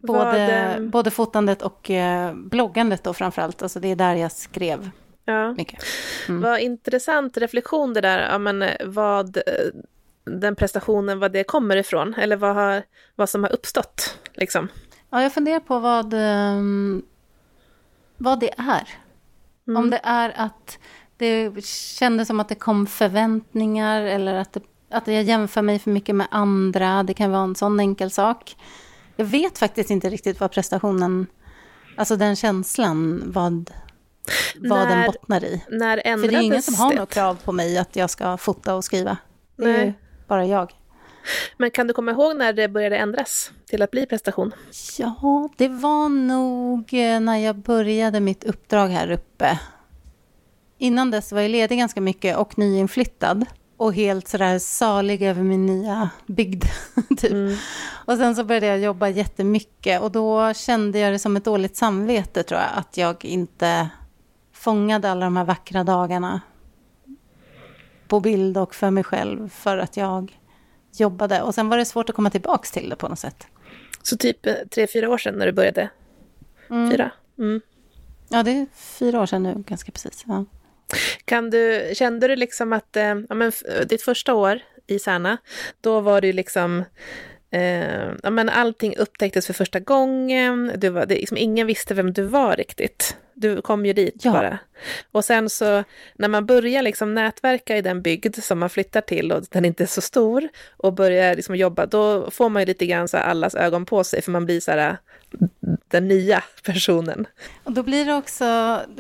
[0.00, 3.62] Både, Vad, ehm, både fotandet och eh, bloggandet då framförallt.
[3.62, 4.90] Alltså det är där jag skrev
[5.24, 5.52] ja.
[5.52, 5.82] mycket.
[6.28, 6.42] Mm.
[6.42, 9.42] Vad intressant reflektion det där, ja, men, eh, vad eh,
[10.24, 12.14] den prestationen, vad det kommer ifrån.
[12.14, 12.82] Eller vad, har,
[13.16, 14.18] vad som har uppstått.
[14.34, 14.68] Liksom.
[15.10, 17.02] Ja, jag funderar på vad, um,
[18.16, 18.88] vad det är.
[19.68, 19.82] Mm.
[19.82, 20.78] Om det är att
[21.16, 25.90] det kändes som att det kom förväntningar eller att, det, att jag jämför mig för
[25.90, 27.02] mycket med andra.
[27.02, 28.56] Det kan vara en sån enkel sak.
[29.20, 31.26] Jag vet faktiskt inte riktigt vad prestationen,
[31.96, 33.70] alltså den känslan, vad,
[34.56, 35.64] vad när, den bottnar i.
[35.68, 38.74] När För det är ingen som har något krav på mig att jag ska fota
[38.74, 39.16] och skriva.
[39.56, 39.98] Det är Nej.
[40.26, 40.72] bara jag.
[41.56, 44.54] Men kan du komma ihåg när det började ändras till att bli prestation?
[44.98, 49.58] Ja, det var nog eh, när jag började mitt uppdrag här uppe.
[50.78, 53.46] Innan dess var jag ledig ganska mycket och nyinflyttad
[53.78, 56.64] och helt sådär salig över min nya bygd.
[57.18, 57.30] typ.
[57.30, 57.56] Mm.
[58.04, 61.76] Och sen så började jag jobba jättemycket och då kände jag det som ett dåligt
[61.76, 63.88] samvete tror jag, att jag inte
[64.52, 66.40] fångade alla de här vackra dagarna
[68.08, 70.38] på bild och för mig själv för att jag
[70.96, 71.42] jobbade.
[71.42, 73.46] Och sen var det svårt att komma tillbaka till det på något sätt.
[74.02, 75.90] Så typ eh, tre, fyra år sedan när du började?
[76.70, 76.90] Mm.
[76.90, 77.10] Fyra?
[77.38, 77.60] Mm.
[78.28, 80.24] Ja, det är fyra år sedan nu, ganska precis.
[80.26, 80.44] Ja.
[81.24, 83.52] Kan du, kände du liksom att, eh, ja, men,
[83.86, 85.38] ditt första år i Särna,
[85.80, 86.84] då var det liksom,
[87.50, 92.12] eh, ja, men allting upptäcktes för första gången, du var, det, liksom, ingen visste vem
[92.12, 93.16] du var riktigt.
[93.34, 94.32] Du kom ju dit ja.
[94.32, 94.58] bara.
[95.12, 99.32] Och sen så när man börjar liksom nätverka i den bygd som man flyttar till
[99.32, 102.86] och den inte är så stor och börjar liksom jobba, då får man ju lite
[102.86, 104.96] grann så allas ögon på sig för man blir så här
[105.88, 107.26] den nya personen.
[107.64, 108.44] Och då blir det också,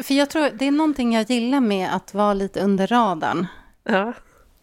[0.02, 3.46] för jag tror det är någonting jag gillar med att vara lite under radarn.
[3.84, 4.12] Ja.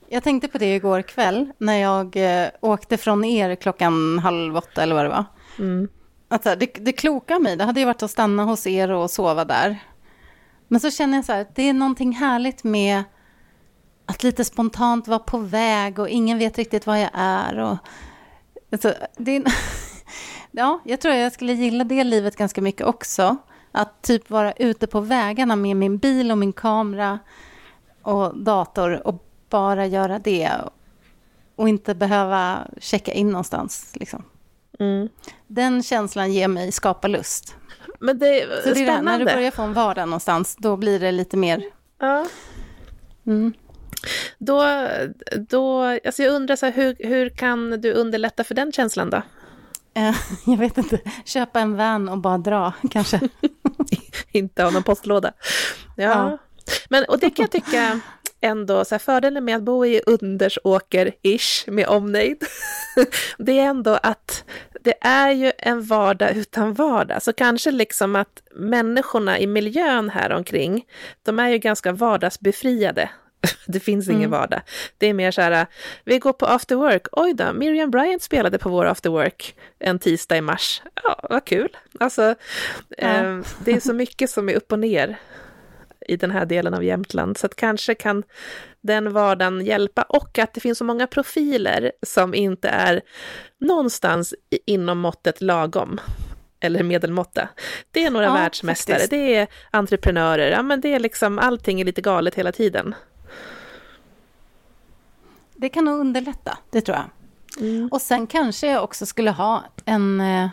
[0.10, 4.84] Jag tänkte på det igår kväll när jag eh, åkte från er klockan halv åtta
[4.84, 5.25] eller vad det var.
[5.60, 5.88] Mm.
[6.28, 9.45] Att det, det kloka mig, det hade ju varit att stanna hos er och sova
[9.45, 9.80] där.
[10.67, 13.04] Men så känner jag så här, det är någonting härligt med
[14.06, 17.60] att lite spontant vara på väg och ingen vet riktigt var jag är.
[17.60, 17.78] Och,
[18.71, 19.43] alltså, det är,
[20.55, 23.37] ja, jag tror jag skulle gilla det livet ganska mycket också.
[23.71, 27.19] Att typ vara ute på vägarna med min bil och min kamera
[28.01, 30.51] och dator och bara göra det.
[31.55, 33.91] Och inte behöva checka in någonstans.
[33.93, 34.23] Liksom.
[34.79, 35.09] Mm.
[35.47, 37.55] Den känslan ger mig skapa lust.
[37.99, 40.77] Men det är Så det är det när du börjar få en vardag någonstans, då
[40.77, 41.63] blir det lite mer...
[41.99, 42.27] Ja.
[43.25, 43.53] Mm.
[44.37, 44.87] då,
[45.49, 49.21] då, alltså jag undrar så här, hur, hur kan du underlätta för den känslan då?
[49.95, 53.19] Eh, jag vet inte, köpa en van och bara dra kanske.
[54.31, 55.31] inte ha någon postlåda.
[55.95, 56.03] Ja.
[56.03, 56.38] ja.
[56.89, 57.99] Men, och det kan jag tycka
[58.41, 62.43] ändå, så här, fördelen med att bo i Undersåker-ish med omnejd,
[63.38, 64.43] det är ändå att
[64.81, 67.23] det är ju en vardag utan vardag.
[67.23, 70.86] Så kanske liksom att människorna i miljön här omkring,
[71.23, 73.10] de är ju ganska vardagsbefriade.
[73.67, 74.31] Det finns ingen mm.
[74.31, 74.62] vardag.
[74.97, 75.65] Det är mer så här,
[76.03, 77.08] vi går på after work.
[77.12, 80.81] Oj då, Miriam Bryant spelade på vår after work en tisdag i mars.
[81.03, 81.77] Ja, vad kul.
[81.99, 82.36] Alltså,
[82.97, 83.08] ja.
[83.08, 85.17] eh, det är så mycket som är upp och ner
[86.08, 87.38] i den här delen av Jämtland.
[87.38, 88.23] Så att kanske kan
[88.81, 93.01] den vardagen hjälpa och att det finns så många profiler som inte är
[93.60, 94.34] någonstans
[94.65, 95.99] inom måttet lagom
[96.60, 97.49] eller medelmåtta.
[97.91, 99.12] Det är några ja, världsmästare, faktiskt.
[99.12, 102.95] det är entreprenörer, ja men det är liksom allting är lite galet hela tiden.
[105.55, 107.09] Det kan nog underlätta, det tror jag.
[107.67, 107.89] Mm.
[107.91, 110.49] Och sen kanske jag också skulle ha en eh,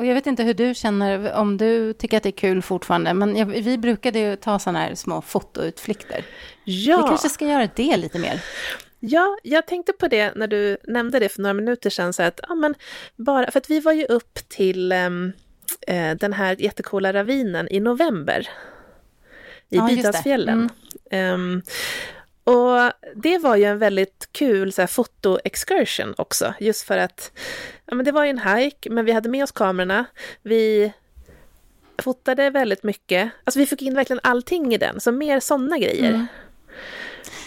[0.00, 3.14] och jag vet inte hur du känner, om du tycker att det är kul fortfarande,
[3.14, 6.24] men jag, vi brukade ju ta sådana här små fotoutflykter.
[6.64, 6.96] Ja.
[6.96, 8.42] Vi kanske ska göra det lite mer.
[9.00, 12.40] Ja, jag tänkte på det när du nämnde det för några minuter sedan, så att,
[12.48, 12.74] ja, men
[13.16, 15.32] bara, för att vi var ju upp till um,
[15.86, 18.48] eh, den här jättekola ravinen i november
[19.68, 20.70] i ja, Bidalsfjällen.
[21.10, 21.34] Mm.
[21.34, 21.62] Um,
[22.50, 27.32] och det var ju en väldigt kul så här, foto-excursion också, just för att
[27.86, 30.04] ja, men det var ju en hike, men vi hade med oss kamerorna.
[30.42, 30.92] Vi
[32.02, 33.30] fotade väldigt mycket.
[33.44, 36.10] Alltså vi fick in verkligen allting i den, så mer sådana grejer.
[36.10, 36.26] Mm.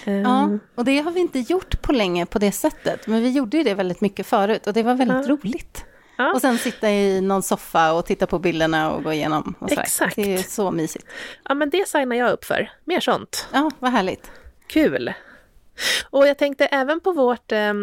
[0.05, 3.07] Um, ja, och det har vi inte gjort på länge på det sättet.
[3.07, 5.35] Men vi gjorde ju det väldigt mycket förut och det var väldigt ja.
[5.35, 5.85] roligt.
[6.17, 6.33] Ja.
[6.33, 9.55] Och sen sitta i någon soffa och titta på bilderna och gå igenom.
[9.59, 10.15] Och Exakt.
[10.15, 11.05] Det är så mysigt.
[11.43, 12.71] Ja, men det signar jag upp för.
[12.83, 13.47] Mer sånt.
[13.53, 14.31] Ja, vad härligt.
[14.73, 15.13] Kul!
[16.09, 17.73] Och jag tänkte även på vårt eh,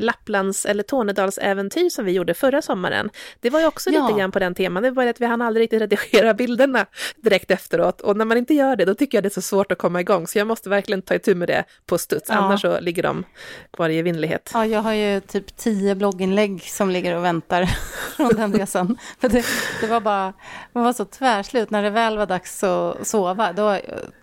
[0.00, 3.10] Lapplands eller Tornedalsäventyr som vi gjorde förra sommaren.
[3.40, 4.06] Det var ju också ja.
[4.06, 6.86] lite grann på den teman, det var att vi hann aldrig riktigt redigera bilderna
[7.16, 8.00] direkt efteråt.
[8.00, 10.00] Och när man inte gör det, då tycker jag det är så svårt att komma
[10.00, 10.26] igång.
[10.26, 12.34] Så jag måste verkligen ta itu med det på studs, ja.
[12.34, 13.24] annars så ligger de
[13.70, 14.50] kvar i evinnerlighet.
[14.54, 17.64] Ja, jag har ju typ tio blogginlägg som ligger och väntar
[18.16, 18.98] från den resan.
[19.20, 19.44] För det,
[19.80, 20.32] det, var bara,
[20.72, 23.78] man var så tvärslut, när det väl var dags att sova, då,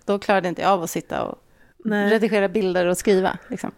[0.06, 1.44] då klarade inte jag av att sitta och
[1.88, 2.10] nej.
[2.10, 3.38] redigera bilder och skriva.
[3.48, 3.72] Liksom.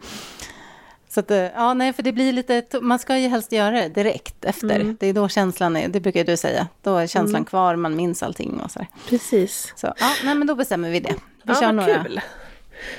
[1.09, 3.89] Så att, eh, ja, nej, för det blir lite, man ska ju helst göra det
[3.89, 4.79] direkt efter.
[4.79, 4.97] Mm.
[4.99, 7.45] Det är då känslan är, det brukar du säga, då är känslan mm.
[7.45, 8.85] kvar, man minns allting och så.
[9.09, 9.73] Precis.
[9.75, 11.13] Så, ja, nej, men då bestämmer vi det.
[11.43, 12.21] Vi ja, kör några kul.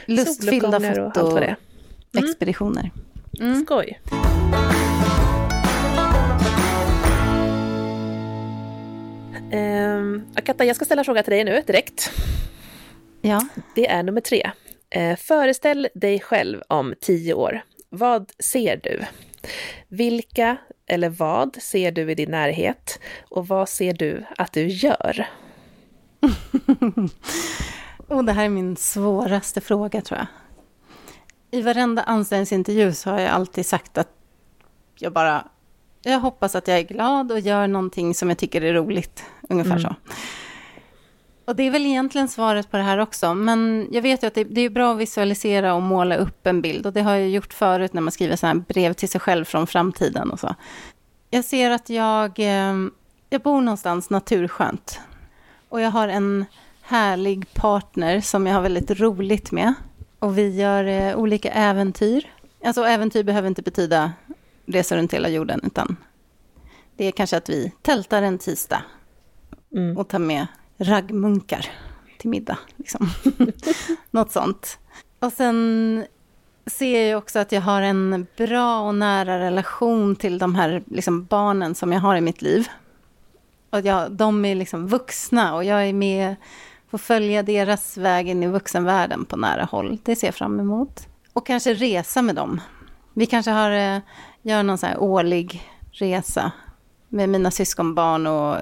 [0.07, 0.81] lustfyllda
[1.15, 2.91] fotoexpeditioner.
[3.41, 3.53] Mm.
[3.53, 3.65] Mm.
[3.65, 4.01] Skoj.
[9.53, 12.11] Um, Akatta, jag ska ställa en fråga till dig nu direkt.
[13.21, 13.47] Ja.
[13.75, 14.51] Det är nummer tre.
[14.91, 17.63] Eh, föreställ dig själv om tio år.
[17.89, 19.05] Vad ser du?
[19.89, 23.01] Vilka eller vad ser du i din närhet?
[23.29, 25.29] Och vad ser du att du gör?
[28.09, 30.27] oh, det här är min svåraste fråga tror jag.
[31.51, 34.09] I varenda anställningsintervju så har jag alltid sagt att
[34.99, 35.49] jag bara...
[36.03, 39.25] Jag hoppas att jag är glad och gör någonting som jag tycker är roligt.
[39.49, 39.83] Ungefär mm.
[39.83, 39.95] så.
[41.51, 44.35] Och det är väl egentligen svaret på det här också, men jag vet ju att
[44.35, 47.29] det, det, är bra att visualisera och måla upp en bild, och det har jag
[47.29, 50.55] gjort förut när man skriver så här brev till sig själv från framtiden och så.
[51.31, 52.75] Jag ser att jag, eh,
[53.31, 55.01] jag bor någonstans naturskönt,
[55.69, 56.45] och jag har en
[56.83, 59.75] härlig partner som jag har väldigt roligt med,
[60.19, 62.33] och vi gör eh, olika äventyr.
[62.65, 64.13] Alltså äventyr behöver inte betyda
[64.67, 65.97] resa runt hela jorden, utan
[66.97, 68.83] det är kanske att vi tältar en tisdag
[69.73, 69.99] mm.
[69.99, 70.47] och tar med
[70.81, 71.67] raggmunkar
[72.19, 72.59] till middag.
[72.77, 73.11] Liksom.
[74.11, 74.79] Något sånt.
[75.19, 76.05] Och sen
[76.67, 81.25] ser jag också att jag har en bra och nära relation till de här liksom,
[81.25, 82.69] barnen som jag har i mitt liv.
[83.71, 86.37] Och jag, de är liksom vuxna och jag är med
[86.91, 89.99] får följa deras väg in i vuxenvärlden på nära håll.
[90.03, 91.09] Det ser jag fram emot.
[91.33, 92.61] Och kanske resa med dem.
[93.15, 93.99] Vi kanske har, eh,
[94.43, 96.53] gör någon så här årlig resa
[97.09, 98.57] med mina syskonbarn och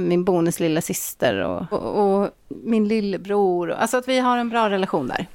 [0.00, 3.70] min bonus lilla syster och, och, och, min lillebror.
[3.70, 5.26] Alltså att vi har en bra relation där.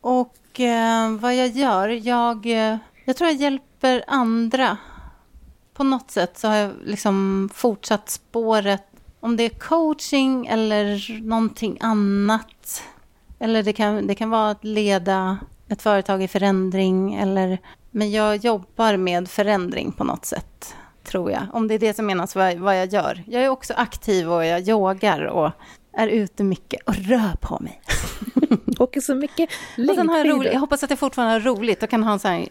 [0.00, 4.76] Och eh, vad jag gör, jag, eh, jag tror jag hjälper andra.
[5.74, 8.84] På något sätt så har jag liksom fortsatt spåret,
[9.20, 12.82] om det är coaching eller någonting annat.
[13.38, 17.14] Eller det kan, det kan vara att leda ett företag i förändring.
[17.14, 17.58] Eller,
[17.90, 20.74] men jag jobbar med förändring på något sätt
[21.12, 21.46] tror jag.
[21.52, 23.22] Om det är det som menas vad, vad jag gör.
[23.26, 25.50] Jag är också aktiv och jag yogar och
[25.92, 27.80] är ute mycket och rör på mig.
[28.78, 29.50] åker så mycket
[30.08, 32.28] har jag, roligt, jag hoppas att jag fortfarande har roligt och kan ha en, så
[32.28, 32.48] här,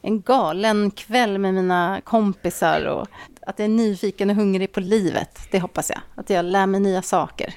[0.00, 3.08] en galen kväll med mina kompisar och
[3.42, 5.40] att jag är nyfiken och hungrig på livet.
[5.50, 6.00] Det hoppas jag.
[6.14, 7.54] Att jag lär mig nya saker.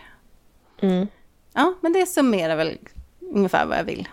[0.82, 1.08] Mm.
[1.54, 2.78] Ja, men det summerar väl
[3.34, 4.08] ungefär vad jag vill.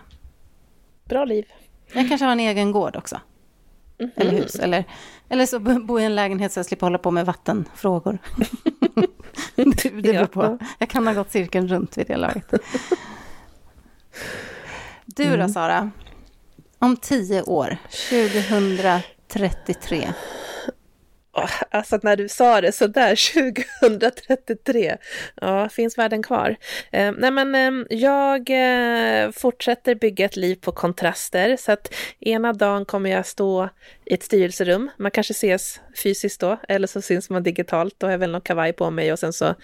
[1.05, 1.45] Bra liv.
[1.93, 3.19] Jag kanske har en egen gård också.
[3.99, 4.11] Mm.
[4.15, 4.55] Eller hus.
[4.55, 4.83] Eller,
[5.29, 8.17] eller så bo i en lägenhet så jag slipper hålla på med vattenfrågor.
[9.55, 10.57] det, beror på.
[10.77, 12.53] Jag kan ha gått cirkeln runt vid det laget.
[15.05, 15.49] Du då, mm.
[15.49, 15.91] Sara?
[16.79, 17.77] Om tio år,
[18.09, 20.13] 2033.
[21.71, 23.15] Alltså när du sa det så där
[23.79, 24.97] 2033,
[25.41, 26.55] ja, finns världen kvar?
[26.91, 32.53] Eh, nej men eh, jag eh, fortsätter bygga ett liv på kontraster, så att ena
[32.53, 33.69] dagen kommer jag stå
[34.05, 38.11] i ett styrelserum, man kanske ses fysiskt då, eller så syns man digitalt, då har
[38.11, 39.55] jag väl någon kavaj på mig och sen så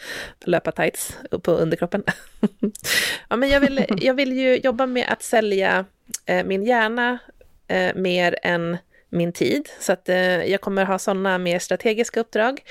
[0.46, 2.04] löpa tights på underkroppen.
[3.30, 5.86] ja men jag vill, jag vill ju jobba med att sälja
[6.26, 7.20] eh, min hjärna
[7.68, 8.78] eh, mer än
[9.10, 9.70] min tid.
[9.80, 12.64] Så att eh, jag kommer ha sådana mer strategiska uppdrag,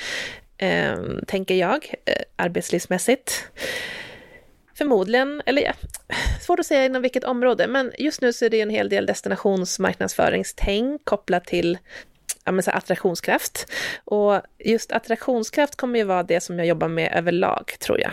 [0.58, 3.48] eh, tänker jag, eh, arbetslivsmässigt.
[4.74, 5.72] Förmodligen, eller ja,
[6.40, 9.06] svårt att säga inom vilket område, men just nu så är det en hel del
[9.06, 11.78] destinationsmarknadsföringstänk kopplat till
[12.44, 13.72] ja, men så attraktionskraft.
[14.04, 18.10] Och just attraktionskraft kommer ju vara det som jag jobbar med överlag, tror jag.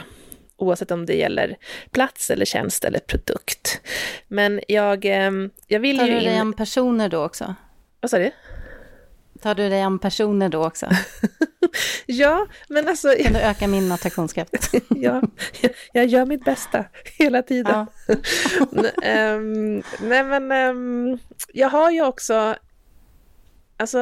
[0.57, 1.57] Oavsett om det gäller
[1.91, 3.81] plats eller tjänst eller produkt.
[4.27, 5.05] Men jag,
[5.67, 6.13] jag vill Tar ju...
[6.13, 6.53] Tar du dig in...
[6.53, 7.55] personer då också?
[8.01, 8.31] Vad sa du?
[9.41, 10.87] Tar du dig an personer då också?
[12.05, 13.15] ja, men alltså...
[13.23, 14.51] Kan du öka min attraktionskraft?
[14.89, 15.21] ja,
[15.91, 16.85] jag, gör mitt bästa
[17.17, 17.85] hela tiden.
[18.07, 18.15] Ja.
[19.35, 21.19] um, nej, men um,
[21.53, 22.55] jag har ju också...
[23.77, 23.99] Alltså,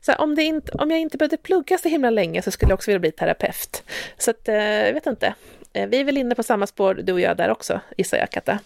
[0.00, 2.70] så här, om, det inte, om jag inte behövde plugga så himla länge så skulle
[2.70, 3.82] jag också vilja bli terapeut.
[4.18, 5.34] Så att, uh, jag vet inte.
[5.72, 8.30] Eh, vi är väl inne på samma spår, du och jag där också, gissar jag,
[8.30, 8.58] Katta.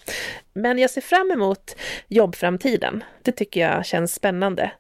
[0.53, 1.77] Men jag ser fram emot
[2.09, 3.05] jobbframtiden.
[3.23, 4.71] Det tycker jag känns spännande.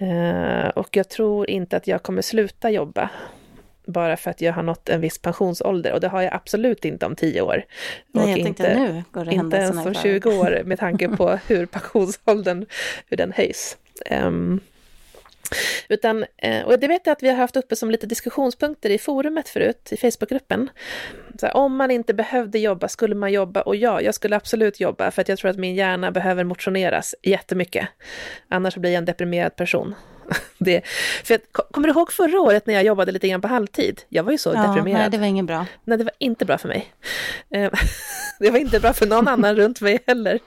[0.00, 3.10] Eh, och jag tror inte att jag kommer sluta jobba
[3.88, 7.06] bara för att jag har nått en viss pensionsålder och det har jag absolut inte
[7.06, 7.64] om tio år.
[8.12, 11.38] Nej, och jag inte, nu går det Inte ens om 20 år med tanke på
[11.46, 12.66] hur pensionsåldern
[13.06, 13.76] hur den höjs.
[14.10, 14.60] Um,
[15.88, 18.98] utan, eh, och det vet jag att vi har haft uppe som lite diskussionspunkter i
[18.98, 20.70] forumet förut, i Facebookgruppen.
[21.40, 23.62] Så här, om man inte behövde jobba, skulle man jobba?
[23.62, 27.14] Och ja, jag skulle absolut jobba, för att jag tror att min hjärna behöver motioneras
[27.22, 27.88] jättemycket.
[28.48, 29.94] Annars blir jag en deprimerad person.
[30.58, 30.86] Det,
[31.24, 34.02] för jag, kommer du ihåg förra året när jag jobbade lite grann på halvtid?
[34.08, 35.00] Jag var ju så ja, deprimerad.
[35.00, 35.66] Nej, det var inget bra.
[35.84, 36.92] Nej, det var inte bra för mig.
[37.50, 37.70] Eh,
[38.38, 40.38] det var inte bra för någon annan runt mig heller.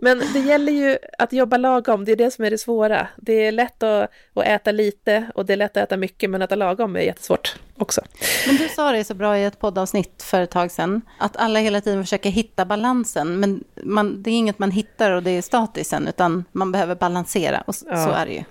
[0.00, 3.08] Men det gäller ju att jobba lagom, det är det som är det svåra.
[3.16, 6.42] Det är lätt att, att äta lite och det är lätt att äta mycket, men
[6.42, 8.02] att äta lagom är jättesvårt också.
[8.46, 11.58] Men du sa det så bra i ett poddavsnitt för ett tag sedan, att alla
[11.58, 15.42] hela tiden försöker hitta balansen, men man, det är inget man hittar och det är
[15.42, 18.04] statiskt sen, utan man behöver balansera och ja.
[18.04, 18.44] så är det ju.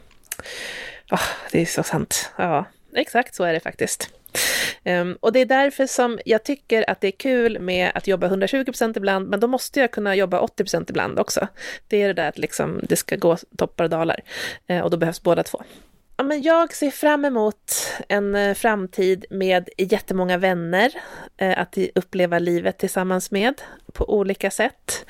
[1.12, 2.32] Oh, det är så sant.
[2.38, 4.10] Ja, exakt så är det faktiskt.
[4.86, 8.28] Um, och det är därför som jag tycker att det är kul med att jobba
[8.28, 11.48] 120% ibland, men då måste jag kunna jobba 80% ibland också.
[11.88, 14.20] Det är det där att liksom, det ska gå toppar och dalar,
[14.72, 15.64] uh, och då behövs båda två.
[16.18, 17.72] Ja, men jag ser fram emot
[18.10, 20.92] en eh, framtid med jättemånga vänner
[21.38, 23.62] eh, att uppleva livet tillsammans med
[23.94, 25.06] på olika sätt.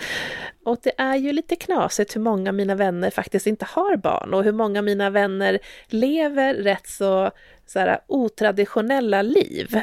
[0.63, 4.33] Och det är ju lite knasigt hur många av mina vänner faktiskt inte har barn
[4.33, 7.31] och hur många av mina vänner lever rätt så,
[7.65, 9.81] så här, otraditionella liv.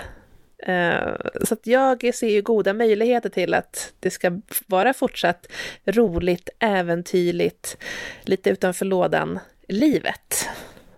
[0.58, 5.46] Eh, så att jag ser ju goda möjligheter till att det ska vara fortsatt
[5.85, 7.76] roligt, äventyrligt,
[8.22, 10.48] lite utanför lådan, livet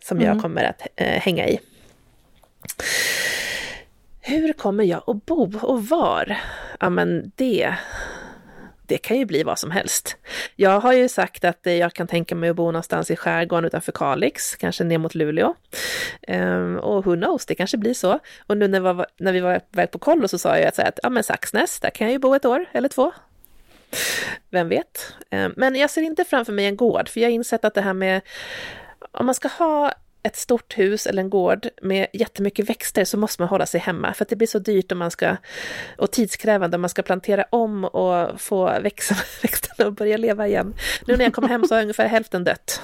[0.04, 0.28] som mm.
[0.28, 1.60] jag kommer att uh, hänga i.
[4.20, 6.36] Hur kommer jag att bo och var?
[6.80, 7.74] Ja, men det
[8.86, 10.16] det kan ju bli vad som helst.
[10.56, 13.92] Jag har ju sagt att jag kan tänka mig att bo någonstans i skärgården utanför
[13.92, 15.54] Kalix, kanske ner mot Luleå.
[16.28, 18.18] Um, och who knows, det kanske blir så.
[18.46, 20.78] Och nu när, vi var, när vi var väg på kollo så sa jag att,
[20.78, 23.12] att ja, men Saxnäs, där kan jag ju bo ett år eller två.
[24.50, 25.12] Vem vet?
[25.30, 27.80] Um, men jag ser inte framför mig en gård, för jag har insett att det
[27.80, 28.20] här med
[29.14, 33.42] om man ska ha ett stort hus eller en gård med jättemycket växter så måste
[33.42, 35.36] man hålla sig hemma för att det blir så dyrt om man ska,
[35.98, 40.74] och tidskrävande om man ska plantera om och få växa, växterna och börja leva igen.
[41.06, 42.82] Nu när jag kom hem så har ungefär hälften dött.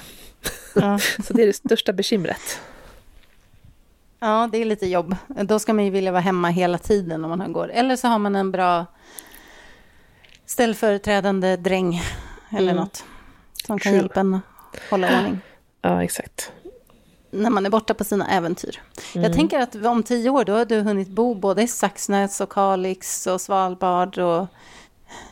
[0.75, 0.99] Ja.
[1.23, 2.59] så det är det största bekymret.
[4.19, 5.15] Ja, det är lite jobb.
[5.27, 7.69] Då ska man ju vilja vara hemma hela tiden om man har gård.
[7.73, 8.85] Eller så har man en bra
[10.45, 12.01] ställföreträdande dräng
[12.51, 12.83] eller mm.
[12.83, 13.03] något
[13.65, 14.39] som kan hjälpa en
[14.89, 15.41] hålla ordning.
[15.81, 16.51] Ja, exakt
[17.31, 18.81] när man är borta på sina äventyr.
[19.15, 19.23] Mm.
[19.23, 22.51] Jag tänker att om tio år då har du hunnit bo både i Saxnäs och
[22.51, 24.47] Kalix och Svalbard och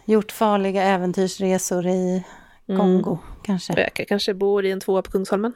[0.06, 2.24] gjort farliga äventyrsresor i
[2.68, 3.44] Kongo mm.
[3.44, 3.92] kanske.
[3.96, 5.54] Jag kanske bor i en tvåa på Kungsholmen.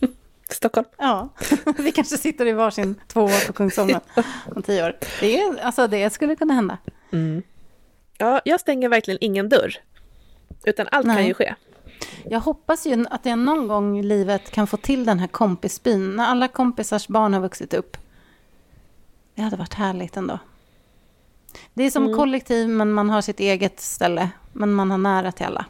[0.50, 0.86] Stockholm.
[0.98, 1.28] Ja,
[1.78, 4.00] vi kanske sitter i varsin tvåa på Kungsholmen
[4.56, 4.96] om tio år.
[5.20, 6.78] Det, är, alltså, det skulle kunna hända.
[7.12, 7.42] Mm.
[8.18, 9.76] Ja, jag stänger verkligen ingen dörr.
[10.64, 11.16] Utan allt Nej.
[11.16, 11.54] kan ju ske.
[12.24, 16.16] Jag hoppas ju att jag någon gång i livet kan få till den här kompisbyn.
[16.16, 17.96] När alla kompisars barn har vuxit upp.
[19.34, 20.38] Det hade varit härligt ändå.
[21.74, 22.16] Det är som mm.
[22.16, 24.30] kollektiv, men man har sitt eget ställe.
[24.52, 25.64] Men man har nära till alla.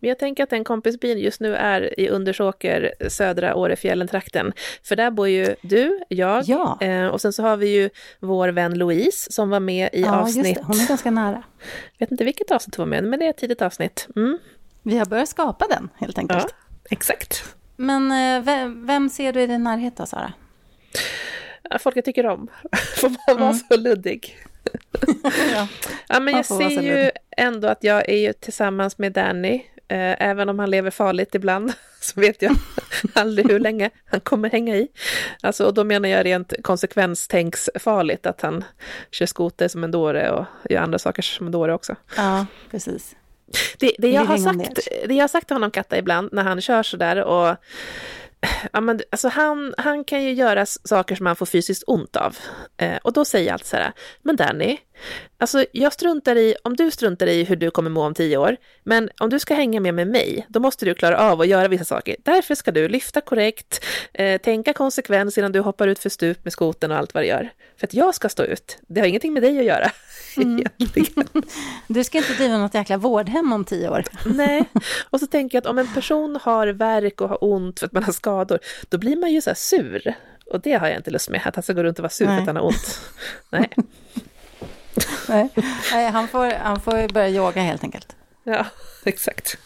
[0.00, 4.52] Men jag tänker att den kompisbyn just nu är i Undersåker, södra Årefjällen-trakten.
[4.82, 6.78] För där bor ju du, jag ja.
[6.80, 7.90] eh, och sen så har vi ju
[8.20, 10.46] vår vän Louise som var med i ja, avsnitt...
[10.46, 10.66] Just det.
[10.66, 11.42] Hon är ganska nära.
[11.92, 14.08] Jag vet inte vilket avsnitt hon var med men det är ett tidigt avsnitt.
[14.16, 14.38] Mm.
[14.84, 16.46] Vi har börjat skapa den, helt enkelt.
[16.48, 17.54] Ja, exakt.
[17.76, 20.32] Men eh, vem, vem ser du i din närhet då, Sara?
[21.78, 22.48] Folk jag tycker om.
[22.96, 23.60] Får man vara mm.
[23.68, 24.38] så luddig?
[25.54, 25.68] ja.
[26.08, 29.54] ja, men jag ser ju ändå att jag är ju tillsammans med Danny,
[29.88, 32.56] eh, även om han lever farligt ibland, så vet jag
[33.12, 34.88] aldrig hur länge han kommer hänga i.
[35.42, 38.64] Alltså, och då menar jag rent konsekvenstänksfarligt, att han
[39.10, 41.96] kör skoter som en dåre och gör andra saker som en dåre också.
[42.16, 43.16] Ja, precis.
[43.78, 46.60] Det, det, jag, har sagt, det jag har sagt till honom, Katta, ibland när han
[46.60, 47.56] kör sådär och
[48.72, 52.36] ja, men, alltså han, han kan ju göra saker som han får fysiskt ont av.
[52.76, 53.92] Eh, och då säger jag alltid så här,
[54.22, 54.78] men Danny,
[55.38, 58.56] alltså jag struntar i, om du struntar i hur du kommer må om tio år,
[58.82, 61.68] men om du ska hänga med med mig, då måste du klara av att göra
[61.68, 62.16] vissa saker.
[62.22, 66.52] Därför ska du lyfta korrekt, eh, tänka konsekvens innan du hoppar ut för stup med
[66.52, 67.50] skoten och allt vad du gör.
[67.76, 69.90] För att jag ska stå ut, det har ingenting med dig att göra.
[70.36, 70.64] Mm.
[71.88, 74.04] du ska inte driva något jäkla vårdhem om tio år.
[74.34, 74.64] Nej,
[75.10, 77.92] och så tänker jag att om en person har värk och har ont för att
[77.92, 80.14] man har skador, då blir man ju så här sur.
[80.46, 82.26] Och det har jag inte lust med, att han ska gå runt och vara sur
[82.26, 82.36] Nej.
[82.36, 83.00] för att han har ont.
[83.50, 83.70] Nej.
[85.28, 85.48] Nej,
[85.92, 88.16] Nej han, får, han får börja yoga helt enkelt.
[88.44, 88.66] Ja,
[89.04, 89.58] exakt.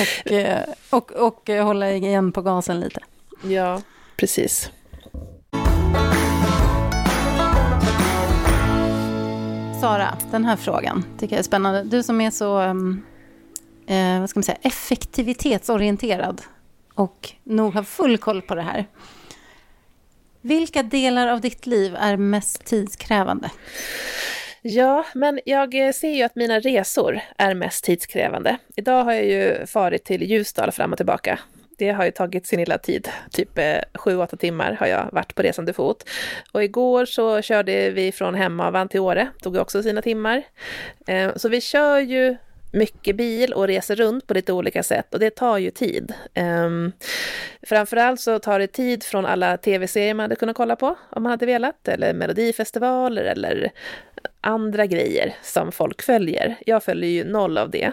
[0.00, 3.00] Och, eh, och, och hålla igen på gasen lite.
[3.42, 3.82] Ja,
[4.16, 4.70] precis.
[9.80, 11.82] Sara, den här frågan tycker jag är spännande.
[11.82, 13.02] Du som är så ehm,
[13.86, 16.42] eh, vad ska man säga, effektivitetsorienterad
[16.94, 18.86] och nog har full koll på det här.
[20.40, 23.50] Vilka delar av ditt liv är mest tidskrävande?
[24.66, 28.56] Ja, men jag eh, ser ju att mina resor är mest tidskrävande.
[28.76, 31.38] Idag har jag ju farit till Ljusdal fram och tillbaka.
[31.78, 35.34] Det har ju tagit sin lilla tid, typ eh, sju, åtta timmar har jag varit
[35.34, 36.08] på resande fot.
[36.52, 40.42] Och igår så körde vi från Hemavan till Åre, tog också sina timmar.
[41.06, 42.36] Eh, så vi kör ju
[42.72, 46.14] mycket bil och reser runt på lite olika sätt och det tar ju tid.
[46.36, 46.92] Um,
[47.62, 51.30] framförallt så tar det tid från alla tv-serier man hade kunnat kolla på om man
[51.30, 53.72] hade velat, eller melodifestivaler eller
[54.44, 56.56] andra grejer som folk följer.
[56.66, 57.92] Jag följer ju noll av det.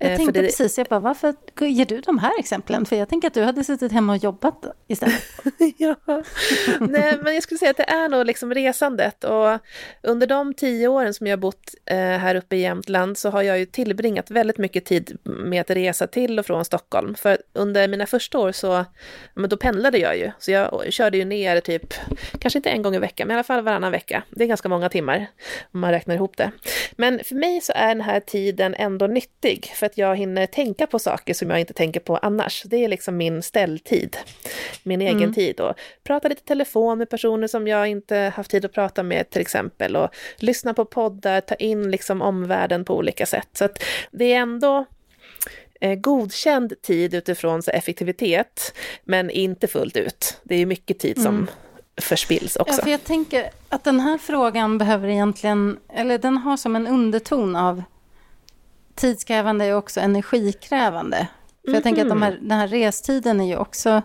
[0.00, 0.46] Jag eh, tänkte det...
[0.46, 2.86] precis, jag bara, varför ger du de här exemplen?
[2.86, 5.22] För jag tänker att du hade suttit hemma och jobbat istället.
[5.76, 5.94] ja,
[6.80, 9.58] nej men jag skulle säga att det är nog liksom resandet och
[10.02, 13.58] under de tio åren som jag bott eh, här uppe i Jämtland så har jag
[13.58, 17.14] ju tillbringat väldigt mycket tid med att resa till och från Stockholm.
[17.14, 18.84] För under mina första år så,
[19.34, 21.94] men då pendlade jag ju, så jag körde ju ner typ,
[22.38, 24.22] kanske inte en gång i veckan, men i alla fall varannan vecka.
[24.30, 25.26] Det är ganska många timmar
[25.78, 26.50] om man räknar ihop det.
[26.92, 30.86] Men för mig så är den här tiden ändå nyttig för att jag hinner tänka
[30.86, 32.62] på saker som jag inte tänker på annars.
[32.66, 34.16] Det är liksom min ställtid,
[34.82, 35.34] min egen mm.
[35.34, 35.74] tid och
[36.04, 39.96] prata lite telefon med personer som jag inte haft tid att prata med till exempel
[39.96, 43.48] och lyssna på poddar, ta in liksom omvärlden på olika sätt.
[43.52, 44.84] Så att det är ändå
[45.80, 48.74] eh, godkänd tid utifrån så effektivitet,
[49.04, 50.40] men inte fullt ut.
[50.42, 51.48] Det är mycket tid som mm
[51.98, 52.74] förspills också.
[52.76, 56.86] Ja, för jag tänker att den här frågan behöver egentligen, eller den har som en
[56.86, 57.82] underton av
[58.94, 61.28] tidskrävande är också energikrävande.
[61.64, 62.48] För jag tänker att de här, mhm.
[62.48, 64.02] den här restiden är ju också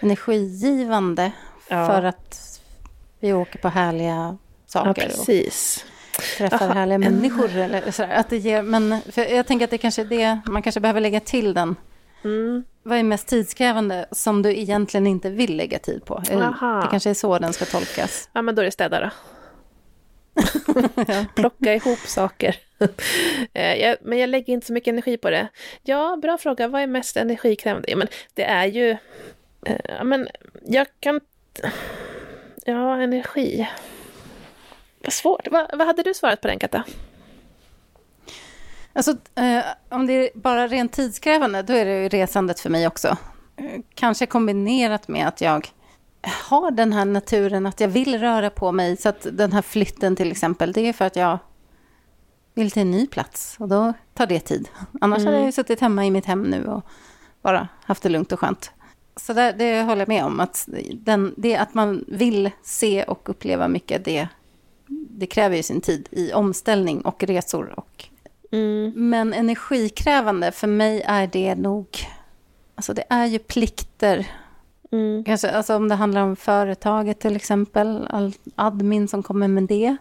[0.00, 1.32] energigivande
[1.68, 1.86] ja.
[1.86, 2.60] för att
[3.20, 5.02] vi åker på härliga saker.
[5.02, 5.84] Ja, precis.
[6.16, 7.56] Och träffar Aha, härliga människor.
[7.56, 8.14] Eller sådär.
[8.14, 11.20] Att det ger, men jag tänker att det kanske är det, man kanske behöver lägga
[11.20, 11.76] till den
[12.24, 12.64] Mm.
[12.82, 16.22] Vad är mest tidskrävande som du egentligen inte vill lägga tid på?
[16.32, 16.80] Aha.
[16.80, 18.28] Det kanske är så den ska tolkas.
[18.32, 19.10] Ja, men då är det städa då.
[21.34, 22.56] Plocka ihop saker.
[23.52, 25.48] Eh, jag, men jag lägger inte så mycket energi på det.
[25.82, 26.68] Ja, bra fråga.
[26.68, 27.90] Vad är mest energikrävande?
[27.90, 28.90] Ja, men det är ju...
[29.66, 30.28] Eh, ja, men
[30.66, 31.20] jag kan...
[32.64, 33.68] Ja, energi.
[35.04, 35.48] Vad svårt.
[35.50, 36.84] Vad, vad hade du svarat på den, Katta?
[38.92, 42.86] Alltså, eh, om det är bara rent tidskrävande, då är det ju resandet för mig
[42.86, 43.08] också.
[43.56, 45.68] Eh, kanske kombinerat med att jag
[46.48, 48.96] har den här naturen, att jag vill röra på mig.
[48.96, 51.38] Så att den här flytten till exempel, det är för att jag
[52.54, 54.68] vill till en ny plats och då tar det tid.
[55.00, 55.26] Annars mm.
[55.26, 56.84] hade jag ju suttit hemma i mitt hem nu och
[57.42, 58.70] bara haft det lugnt och skönt.
[59.16, 63.28] Så där, det håller jag med om, att den, det att man vill se och
[63.28, 64.28] uppleva mycket, det,
[65.10, 67.74] det kräver ju sin tid i omställning och resor.
[67.76, 68.09] Och,
[68.50, 68.92] mm.
[69.10, 71.86] Men energikrävande, för mig är det nog,
[72.74, 74.26] alltså det är ju plikter.
[74.92, 75.24] Mm.
[75.24, 79.96] Kanske, alltså om det handlar om företaget till exempel, all admin som kommer med det.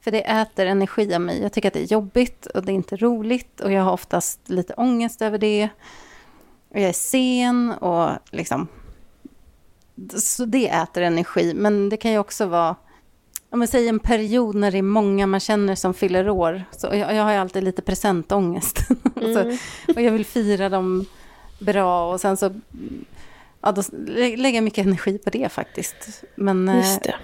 [0.00, 1.42] För det äter energi av mig.
[1.42, 4.48] Jag tycker att det är jobbigt och det är inte roligt och jag har oftast
[4.48, 5.68] lite ångest över det.
[6.68, 8.68] Och jag är sen och liksom...
[10.16, 11.54] Så det äter energi.
[11.54, 12.76] Men det kan ju också vara,
[13.52, 16.64] om man säger en period när det är många man känner som fyller år.
[16.70, 18.78] Så jag, jag har ju alltid lite presentångest.
[19.22, 19.34] Mm.
[19.34, 19.58] så,
[19.94, 21.04] och jag vill fira dem
[21.60, 22.50] bra och sen så...
[23.60, 26.24] Ja, då lägger jag mycket energi på det faktiskt.
[26.34, 27.14] Men, Just det.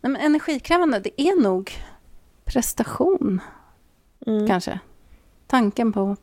[0.00, 1.72] men energikrävande, det är nog
[2.44, 3.40] prestation.
[4.26, 4.46] Mm.
[4.46, 4.78] Kanske.
[5.46, 6.16] Tanken på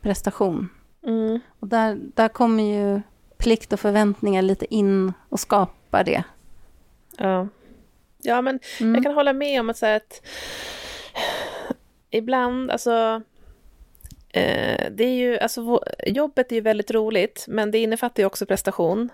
[0.00, 0.68] prestation.
[1.06, 1.40] Mm.
[1.60, 3.00] Och där, där kommer ju
[3.38, 6.24] plikt och förväntningar lite in och skapar det.
[7.16, 7.48] Ja,
[8.22, 8.94] ja men mm.
[8.94, 10.22] jag kan hålla med om att, så att
[12.10, 13.22] ibland, alltså
[14.32, 18.46] eh, det är ju, alltså jobbet är ju väldigt roligt, men det innefattar ju också
[18.46, 19.08] prestation.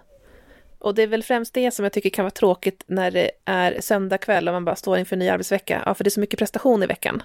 [0.78, 3.80] Och det är väl främst det som jag tycker kan vara tråkigt när det är
[3.80, 5.82] söndag kväll och man bara står inför en ny arbetsvecka.
[5.86, 7.22] Ja, för det är så mycket prestation i veckan.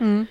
[0.00, 0.26] Mm.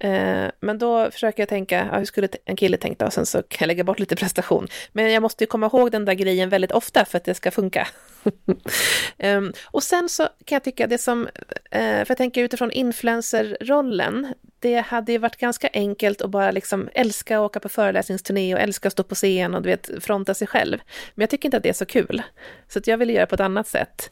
[0.00, 3.10] Eh, men då försöker jag tänka, ja, hur skulle en kille tänkt då?
[3.10, 4.68] Sen så kan jag lägga bort lite prestation.
[4.92, 7.50] Men jag måste ju komma ihåg den där grejen väldigt ofta för att det ska
[7.50, 7.88] funka.
[9.18, 11.28] Ehm, och sen så kan jag tycka det som,
[11.70, 16.88] eh, för jag tänker utifrån influencerrollen, det hade ju varit ganska enkelt att bara liksom
[16.94, 20.34] älska att åka på föreläsningsturné och älska att stå på scen och du vet, fronta
[20.34, 20.78] sig själv.
[21.14, 22.22] Men jag tycker inte att det är så kul.
[22.68, 24.10] Så att jag vill göra på ett annat sätt.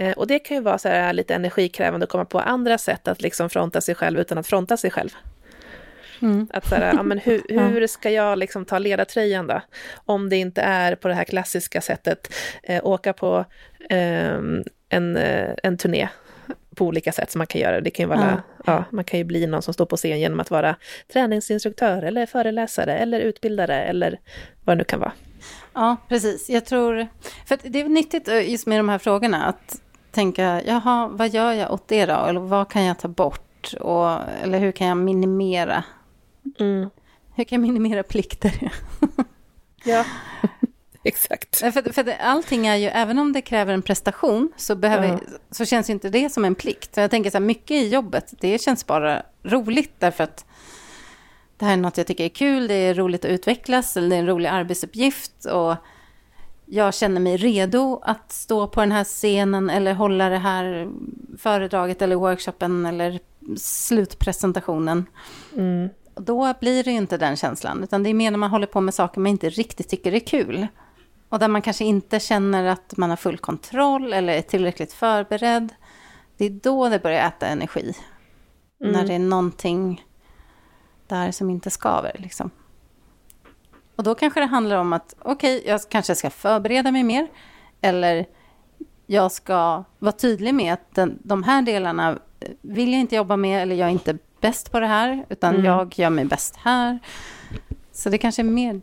[0.00, 3.08] Uh, och det kan ju vara så här lite energikrävande att komma på andra sätt
[3.08, 5.10] att liksom fronta sig själv utan att fronta sig själv.
[6.22, 6.48] Mm.
[6.52, 9.60] Att så här, ja, men hur, hur ska jag liksom ta ledartröjan då?
[9.94, 12.32] Om det inte är på det här klassiska sättet,
[12.62, 13.44] eh, åka på
[13.90, 14.38] eh,
[14.88, 16.08] en, eh, en turné
[16.74, 17.80] på olika sätt som man kan göra.
[17.80, 18.72] Det kan ju vara, ja.
[18.72, 18.84] ja.
[18.90, 20.76] man kan ju bli någon som står på scen genom att vara
[21.12, 24.20] träningsinstruktör eller föreläsare eller utbildare eller
[24.64, 25.12] vad det nu kan vara.
[25.72, 26.50] Ja, precis.
[26.50, 27.06] Jag tror,
[27.46, 29.80] för det är nyttigt eh, just med de här frågorna att
[30.10, 32.14] tänka, jaha, vad gör jag åt det då?
[32.14, 33.74] Eller vad kan jag ta bort?
[33.80, 34.10] Och,
[34.42, 35.84] eller hur kan jag minimera
[36.58, 36.90] Mm.
[37.34, 38.72] Hur kan jag minimera plikter?
[39.84, 40.04] ja,
[41.04, 41.56] exakt.
[41.56, 45.18] För, för allting är ju, även om det kräver en prestation, så, behöver, ja.
[45.50, 46.94] så känns ju inte det som en plikt.
[46.94, 50.44] Så jag tänker så här, mycket i jobbet, det känns bara roligt, därför att
[51.56, 54.16] det här är något jag tycker är kul, det är roligt att utvecklas, eller det
[54.16, 55.44] är en rolig arbetsuppgift.
[55.44, 55.76] Och
[56.70, 60.90] jag känner mig redo att stå på den här scenen eller hålla det här
[61.38, 63.20] föredraget eller workshopen eller
[63.56, 65.06] slutpresentationen.
[65.56, 65.88] Mm.
[66.14, 68.80] Då blir det ju inte den känslan, utan det är mer när man håller på
[68.80, 70.66] med saker man inte riktigt tycker är kul.
[71.28, 75.74] Och där man kanske inte känner att man har full kontroll eller är tillräckligt förberedd.
[76.36, 77.94] Det är då det börjar äta energi.
[78.80, 78.92] Mm.
[78.92, 80.04] När det är någonting
[81.06, 82.16] där som inte skaver.
[82.18, 82.50] Liksom.
[84.00, 87.28] Och då kanske det handlar om att okej, okay, jag kanske ska förbereda mig mer.
[87.80, 88.26] Eller
[89.06, 92.18] jag ska vara tydlig med att den, de här delarna
[92.60, 95.66] vill jag inte jobba med eller jag är inte bäst på det här, utan mm.
[95.66, 96.98] jag gör mig bäst här.
[97.92, 98.80] Så det kanske är mer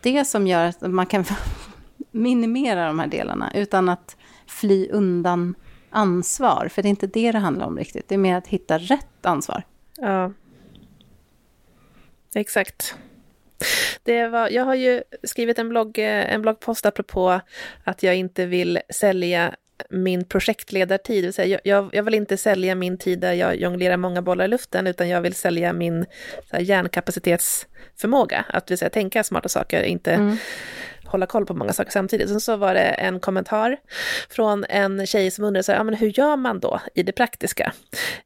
[0.00, 1.24] det som gör att man kan
[2.10, 5.54] minimera de här delarna utan att fly undan
[5.90, 6.68] ansvar.
[6.70, 8.08] För det är inte det det handlar om riktigt.
[8.08, 9.62] Det är mer att hitta rätt ansvar.
[9.96, 10.32] Ja.
[12.34, 12.96] Exakt.
[14.02, 17.40] Det var, jag har ju skrivit en, blogg, eh, en bloggpost apropå
[17.84, 19.54] att jag inte vill sälja
[19.90, 21.16] min projektledartid.
[21.16, 24.44] Det vill säga, jag, jag, vill inte sälja min tid där jag jonglerar många bollar
[24.44, 26.06] i luften, utan jag vill sälja min
[26.50, 28.44] så här, hjärnkapacitetsförmåga.
[28.48, 30.36] Att vill säga, tänka smarta saker, inte mm
[31.14, 32.28] hålla koll på många saker samtidigt.
[32.28, 33.76] Sen så var det en kommentar
[34.30, 37.12] från en tjej som undrade så här, ja, men hur gör man då i det
[37.12, 37.72] praktiska?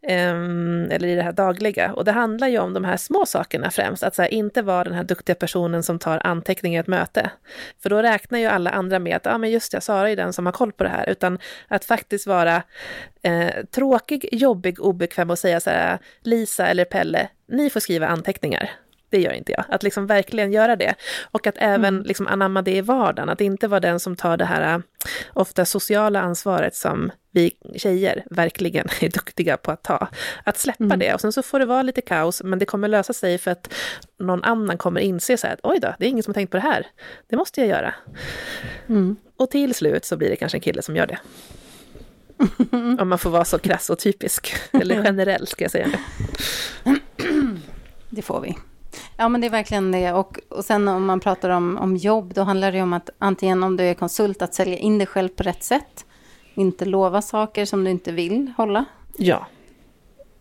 [0.03, 1.93] Ehm, eller i det här dagliga.
[1.93, 4.84] Och det handlar ju om de här små sakerna främst, att så här, inte vara
[4.84, 7.30] den här duktiga personen som tar anteckningar i ett möte.
[7.82, 10.32] För då räknar ju alla andra med att, ja men just det, Sara är den
[10.32, 12.62] som har koll på det här, utan att faktiskt vara
[13.22, 18.70] eh, tråkig, jobbig, obekväm och säga så här, Lisa eller Pelle, ni får skriva anteckningar
[19.11, 19.65] det gör inte jag.
[19.69, 20.95] Att liksom verkligen göra det.
[21.31, 22.03] Och att även mm.
[22.03, 23.29] liksom anamma det i vardagen.
[23.29, 24.81] Att inte vara den som tar det här äh,
[25.33, 30.09] ofta sociala ansvaret som vi tjejer verkligen är duktiga på att ta.
[30.45, 30.99] Att släppa mm.
[30.99, 31.15] det.
[31.15, 33.75] Och sen så får det vara lite kaos, men det kommer lösa sig för att
[34.19, 36.51] någon annan kommer inse så här att oj då, det är ingen som har tänkt
[36.51, 36.87] på det här.
[37.29, 37.95] Det måste jag göra.
[38.89, 39.17] Mm.
[39.37, 41.19] Och till slut så blir det kanske en kille som gör det.
[43.03, 44.55] Om man får vara så krass och typisk.
[44.73, 45.89] Eller generell ska jag säga.
[48.11, 48.57] Det får vi.
[49.16, 50.12] Ja, men det är verkligen det.
[50.12, 53.62] Och, och sen om man pratar om, om jobb, då handlar det om att antingen
[53.62, 56.05] om du är konsult, att sälja in dig själv på rätt sätt.
[56.55, 58.84] Inte lova saker som du inte vill hålla.
[59.16, 59.46] Ja.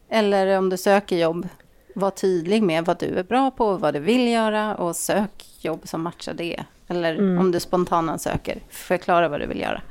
[0.10, 1.48] Eller om du söker jobb,
[1.96, 5.82] var tydlig med vad du är bra på, vad du vill göra och sök jobb
[5.84, 6.64] som matchar det.
[6.88, 7.38] Eller mm.
[7.38, 9.82] om du spontanansöker, förklara vad du vill göra.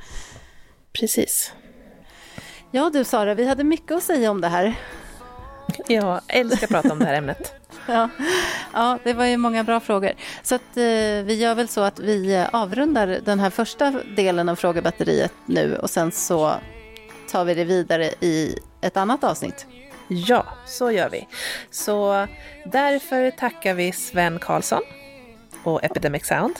[0.92, 1.52] Precis.
[2.70, 4.74] Ja du Sara, vi hade mycket att säga om det här.
[5.86, 7.54] Jag älskar att prata om det här ämnet.
[7.86, 8.08] ja.
[8.72, 10.12] ja, det var ju många bra frågor.
[10.42, 14.56] Så att, eh, vi gör väl så att vi avrundar den här första delen av
[14.56, 16.54] frågebatteriet nu och sen så
[17.30, 19.66] tar vi det vidare i ett annat avsnitt.
[20.08, 21.26] Ja, så gör vi.
[21.70, 22.26] Så
[22.64, 24.82] därför tackar vi Sven Karlsson
[25.62, 26.54] och Epidemic Sound.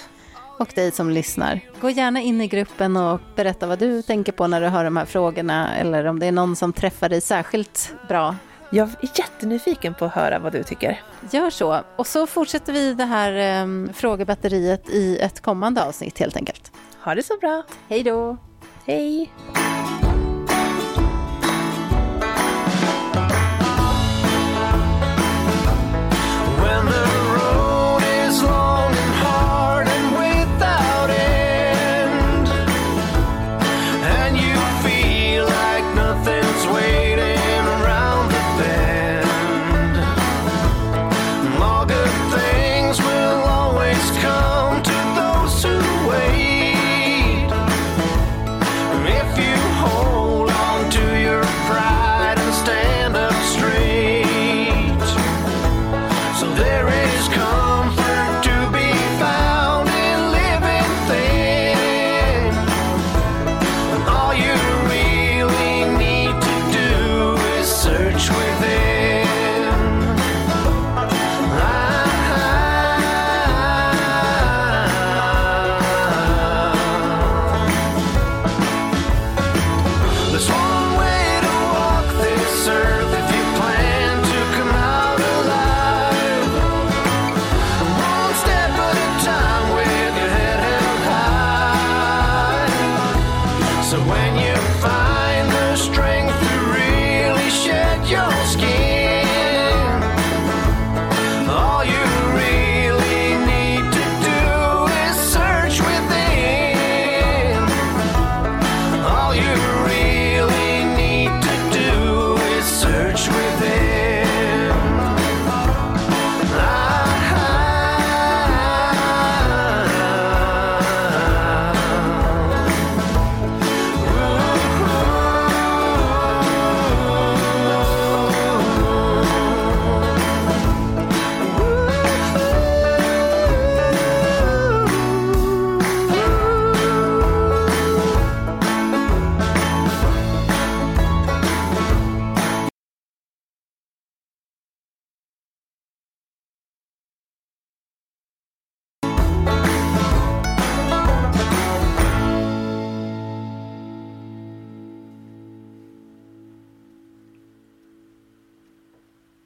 [0.58, 1.60] Och dig som lyssnar.
[1.80, 4.96] Gå gärna in i gruppen och berätta vad du tänker på när du hör de
[4.96, 8.36] här frågorna eller om det är någon som träffar dig särskilt bra
[8.70, 11.00] jag är jättenyfiken på att höra vad du tycker.
[11.30, 11.80] Gör så.
[11.96, 16.72] Och så fortsätter vi det här um, frågebatteriet i ett kommande avsnitt helt enkelt.
[17.04, 17.62] Ha det så bra.
[17.88, 18.36] Hej då.
[18.86, 19.30] Hej.